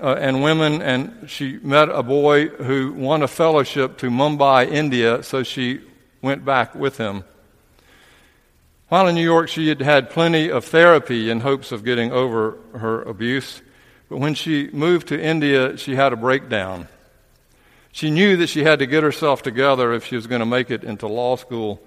uh, 0.00 0.16
and 0.18 0.42
women, 0.42 0.80
and 0.80 1.28
she 1.28 1.58
met 1.62 1.88
a 1.90 2.02
boy 2.02 2.48
who 2.48 2.92
won 2.94 3.22
a 3.22 3.28
fellowship 3.28 3.98
to 3.98 4.08
Mumbai, 4.08 4.70
India, 4.70 5.22
so 5.22 5.42
she 5.42 5.80
went 6.22 6.44
back 6.44 6.74
with 6.74 6.96
him. 6.96 7.24
While 8.92 9.08
in 9.08 9.14
New 9.14 9.24
York, 9.24 9.48
she 9.48 9.68
had 9.68 9.80
had 9.80 10.10
plenty 10.10 10.50
of 10.50 10.66
therapy 10.66 11.30
in 11.30 11.40
hopes 11.40 11.72
of 11.72 11.82
getting 11.82 12.12
over 12.12 12.58
her 12.74 13.00
abuse. 13.00 13.62
But 14.10 14.18
when 14.18 14.34
she 14.34 14.68
moved 14.70 15.08
to 15.08 15.18
India, 15.18 15.78
she 15.78 15.94
had 15.94 16.12
a 16.12 16.16
breakdown. 16.16 16.88
She 17.92 18.10
knew 18.10 18.36
that 18.36 18.48
she 18.48 18.64
had 18.64 18.80
to 18.80 18.86
get 18.86 19.02
herself 19.02 19.40
together 19.40 19.94
if 19.94 20.04
she 20.04 20.14
was 20.14 20.26
going 20.26 20.40
to 20.40 20.44
make 20.44 20.70
it 20.70 20.84
into 20.84 21.06
law 21.06 21.36
school. 21.36 21.80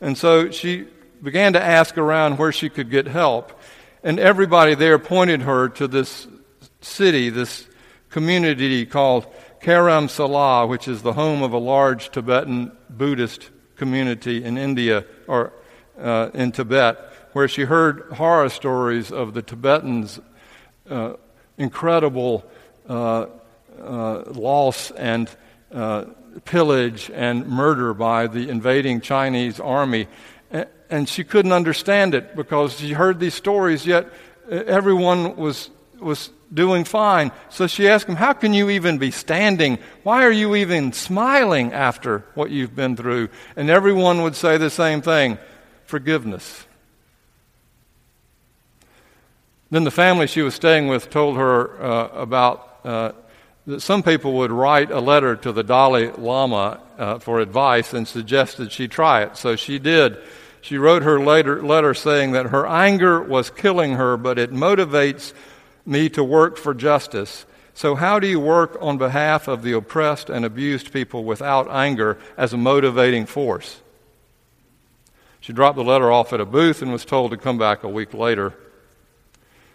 And 0.00 0.16
so 0.16 0.52
she 0.52 0.86
began 1.20 1.54
to 1.54 1.60
ask 1.60 1.98
around 1.98 2.38
where 2.38 2.52
she 2.52 2.68
could 2.68 2.88
get 2.88 3.08
help. 3.08 3.60
And 4.04 4.20
everybody 4.20 4.76
there 4.76 5.00
pointed 5.00 5.42
her 5.42 5.70
to 5.70 5.88
this 5.88 6.28
city, 6.80 7.30
this 7.30 7.66
community 8.10 8.86
called 8.86 9.26
Dharamsala, 9.60 10.68
which 10.68 10.86
is 10.86 11.02
the 11.02 11.14
home 11.14 11.42
of 11.42 11.52
a 11.52 11.58
large 11.58 12.12
Tibetan 12.12 12.70
Buddhist 12.88 13.50
community 13.74 14.44
in 14.44 14.56
India, 14.56 15.04
or 15.26 15.52
uh, 15.98 16.30
in 16.34 16.52
Tibet, 16.52 16.98
where 17.32 17.48
she 17.48 17.62
heard 17.62 18.12
horror 18.12 18.48
stories 18.48 19.10
of 19.10 19.34
the 19.34 19.42
Tibetans' 19.42 20.20
uh, 20.88 21.14
incredible 21.58 22.44
uh, 22.88 23.26
uh 23.82 24.22
loss 24.30 24.92
and 24.92 25.28
uh, 25.72 26.04
pillage 26.44 27.10
and 27.12 27.46
murder 27.46 27.94
by 27.94 28.26
the 28.26 28.48
invading 28.48 29.00
Chinese 29.00 29.60
army. 29.60 30.06
And 30.90 31.08
she 31.08 31.24
couldn't 31.24 31.52
understand 31.52 32.14
it 32.14 32.36
because 32.36 32.78
she 32.78 32.92
heard 32.92 33.18
these 33.18 33.34
stories, 33.34 33.86
yet 33.86 34.06
uh, 34.50 34.56
everyone 34.66 35.36
was, 35.36 35.70
was 35.98 36.30
doing 36.52 36.84
fine. 36.84 37.32
So 37.48 37.66
she 37.66 37.88
asked 37.88 38.06
him, 38.06 38.16
How 38.16 38.32
can 38.32 38.54
you 38.54 38.70
even 38.70 38.98
be 38.98 39.10
standing? 39.10 39.78
Why 40.02 40.24
are 40.24 40.30
you 40.30 40.54
even 40.54 40.92
smiling 40.92 41.72
after 41.72 42.24
what 42.34 42.50
you've 42.50 42.76
been 42.76 42.96
through? 42.96 43.30
And 43.56 43.70
everyone 43.70 44.22
would 44.22 44.36
say 44.36 44.58
the 44.58 44.70
same 44.70 45.02
thing 45.02 45.38
forgiveness. 45.86 46.66
Then 49.70 49.84
the 49.84 49.90
family 49.90 50.26
she 50.26 50.42
was 50.42 50.54
staying 50.54 50.88
with 50.88 51.10
told 51.10 51.36
her 51.36 51.82
uh, 51.82 52.08
about 52.08 52.80
uh, 52.84 53.12
that 53.66 53.80
some 53.80 54.02
people 54.02 54.34
would 54.34 54.52
write 54.52 54.90
a 54.90 55.00
letter 55.00 55.36
to 55.36 55.52
the 55.52 55.62
Dalai 55.62 56.10
Lama 56.12 56.80
uh, 56.98 57.18
for 57.18 57.40
advice 57.40 57.92
and 57.94 58.06
suggested 58.06 58.70
she 58.70 58.88
try 58.88 59.22
it. 59.22 59.36
So 59.36 59.56
she 59.56 59.78
did. 59.78 60.18
She 60.60 60.78
wrote 60.78 61.02
her 61.02 61.20
later, 61.20 61.62
letter 61.62 61.92
saying 61.92 62.32
that 62.32 62.46
her 62.46 62.66
anger 62.66 63.20
was 63.20 63.50
killing 63.50 63.94
her, 63.94 64.16
but 64.16 64.38
it 64.38 64.52
motivates 64.52 65.32
me 65.84 66.08
to 66.10 66.24
work 66.24 66.56
for 66.56 66.72
justice. 66.72 67.44
So, 67.74 67.96
how 67.96 68.20
do 68.20 68.26
you 68.26 68.38
work 68.38 68.78
on 68.80 68.98
behalf 68.98 69.48
of 69.48 69.62
the 69.62 69.72
oppressed 69.72 70.30
and 70.30 70.44
abused 70.44 70.92
people 70.92 71.24
without 71.24 71.68
anger 71.68 72.18
as 72.36 72.52
a 72.52 72.56
motivating 72.56 73.26
force? 73.26 73.80
She 75.44 75.52
dropped 75.52 75.76
the 75.76 75.84
letter 75.84 76.10
off 76.10 76.32
at 76.32 76.40
a 76.40 76.46
booth 76.46 76.80
and 76.80 76.90
was 76.90 77.04
told 77.04 77.32
to 77.32 77.36
come 77.36 77.58
back 77.58 77.84
a 77.84 77.88
week 77.88 78.14
later. 78.14 78.54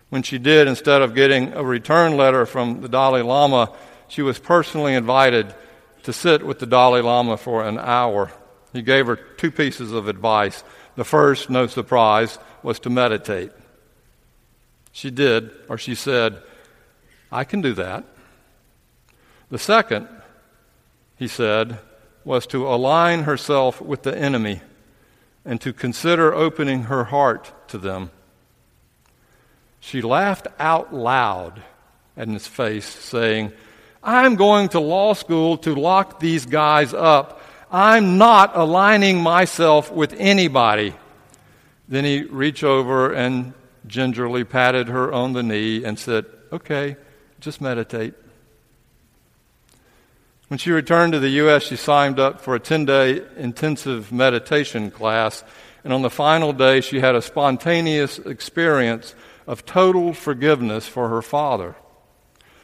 When 0.09 0.23
she 0.23 0.39
did, 0.39 0.67
instead 0.67 1.03
of 1.03 1.13
getting 1.13 1.53
a 1.53 1.63
return 1.63 2.17
letter 2.17 2.47
from 2.47 2.81
the 2.81 2.89
Dalai 2.89 3.21
Lama, 3.21 3.71
she 4.07 4.23
was 4.23 4.39
personally 4.39 4.95
invited 4.95 5.53
to 6.01 6.11
sit 6.11 6.43
with 6.43 6.57
the 6.57 6.65
Dalai 6.65 7.01
Lama 7.01 7.37
for 7.37 7.63
an 7.63 7.77
hour. 7.77 8.31
He 8.73 8.81
gave 8.81 9.05
her 9.05 9.15
two 9.15 9.51
pieces 9.51 9.91
of 9.91 10.07
advice. 10.07 10.63
The 10.95 11.03
first, 11.03 11.51
no 11.51 11.67
surprise, 11.67 12.39
was 12.63 12.79
to 12.79 12.89
meditate. 12.89 13.51
She 14.91 15.11
did, 15.11 15.51
or 15.69 15.77
she 15.77 15.93
said, 15.93 16.41
I 17.31 17.43
can 17.43 17.61
do 17.61 17.73
that. 17.73 18.05
The 19.51 19.59
second, 19.59 20.07
he 21.15 21.27
said, 21.27 21.77
was 22.25 22.47
to 22.47 22.67
align 22.67 23.25
herself 23.25 23.79
with 23.79 24.01
the 24.01 24.17
enemy 24.17 24.61
and 25.45 25.59
to 25.61 25.73
consider 25.73 26.33
opening 26.33 26.83
her 26.83 27.05
heart 27.05 27.51
to 27.69 27.77
them. 27.77 28.11
She 29.79 30.01
laughed 30.01 30.47
out 30.59 30.93
loud 30.93 31.63
in 32.17 32.33
his 32.33 32.47
face, 32.47 32.85
saying, 32.85 33.53
I'm 34.03 34.35
going 34.35 34.69
to 34.69 34.79
law 34.79 35.13
school 35.13 35.57
to 35.59 35.73
lock 35.75 36.19
these 36.19 36.45
guys 36.45 36.93
up. 36.93 37.41
I'm 37.71 38.17
not 38.17 38.55
aligning 38.55 39.21
myself 39.21 39.91
with 39.91 40.13
anybody. 40.17 40.95
Then 41.87 42.03
he 42.03 42.23
reached 42.23 42.63
over 42.63 43.13
and 43.13 43.53
gingerly 43.87 44.43
patted 44.43 44.87
her 44.87 45.11
on 45.11 45.33
the 45.33 45.43
knee 45.43 45.83
and 45.83 45.97
said, 45.97 46.25
Okay, 46.51 46.97
just 47.39 47.61
meditate. 47.61 48.13
When 50.49 50.57
she 50.57 50.71
returned 50.71 51.13
to 51.13 51.19
the 51.19 51.29
U.S., 51.29 51.63
she 51.63 51.75
signed 51.75 52.19
up 52.19 52.41
for 52.41 52.55
a 52.55 52.59
10 52.59 52.85
day 52.85 53.21
intensive 53.37 54.11
meditation 54.11 54.89
class. 54.89 55.43
And 55.83 55.93
on 55.93 56.01
the 56.01 56.09
final 56.09 56.53
day, 56.53 56.81
she 56.81 56.99
had 56.99 57.15
a 57.15 57.21
spontaneous 57.21 58.17
experience 58.17 59.13
of 59.45 59.63
total 59.65 60.11
forgiveness 60.11 60.87
for 60.87 61.09
her 61.09 61.21
father. 61.21 61.75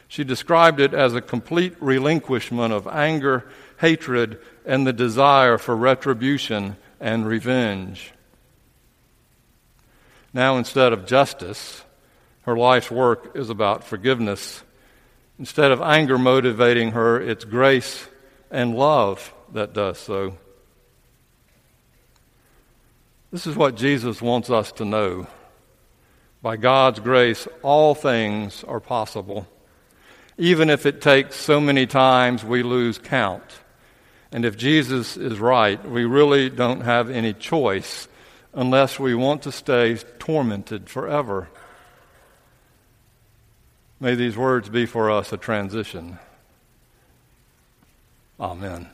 She 0.07 0.23
described 0.23 0.79
it 0.79 0.95
as 0.95 1.13
a 1.13 1.21
complete 1.21 1.75
relinquishment 1.79 2.73
of 2.73 2.87
anger, 2.87 3.47
hatred, 3.79 4.39
and 4.65 4.85
the 4.85 4.93
desire 4.93 5.59
for 5.59 5.75
retribution 5.75 6.77
and 6.99 7.27
revenge. 7.27 8.13
Now, 10.33 10.57
instead 10.57 10.91
of 10.91 11.05
justice, 11.05 11.83
her 12.41 12.57
life's 12.57 12.89
work 12.89 13.35
is 13.35 13.51
about 13.51 13.83
forgiveness. 13.83 14.63
Instead 15.37 15.71
of 15.71 15.81
anger 15.81 16.17
motivating 16.17 16.91
her, 16.91 17.19
it's 17.19 17.43
grace 17.43 18.07
and 18.49 18.75
love 18.75 19.33
that 19.53 19.73
does 19.73 19.99
so. 19.99 20.37
This 23.31 23.45
is 23.45 23.55
what 23.55 23.75
Jesus 23.75 24.21
wants 24.21 24.49
us 24.49 24.71
to 24.73 24.85
know. 24.85 25.27
By 26.41 26.55
God's 26.55 26.99
grace, 26.99 27.47
all 27.63 27.95
things 27.95 28.63
are 28.63 28.79
possible, 28.79 29.47
even 30.37 30.69
if 30.69 30.85
it 30.85 31.01
takes 31.01 31.35
so 31.35 31.59
many 31.59 31.85
times 31.85 32.45
we 32.45 32.63
lose 32.63 32.97
count. 32.97 33.43
And 34.31 34.45
if 34.45 34.57
Jesus 34.57 35.17
is 35.17 35.39
right, 35.39 35.83
we 35.89 36.05
really 36.05 36.49
don't 36.49 36.81
have 36.81 37.09
any 37.09 37.33
choice 37.33 38.07
unless 38.53 38.99
we 38.99 39.15
want 39.15 39.41
to 39.41 39.51
stay 39.51 39.97
tormented 40.19 40.89
forever. 40.89 41.49
May 43.99 44.15
these 44.15 44.35
words 44.35 44.69
be 44.69 44.85
for 44.85 45.09
us 45.09 45.31
a 45.31 45.37
transition. 45.37 46.19
Amen. 48.39 48.89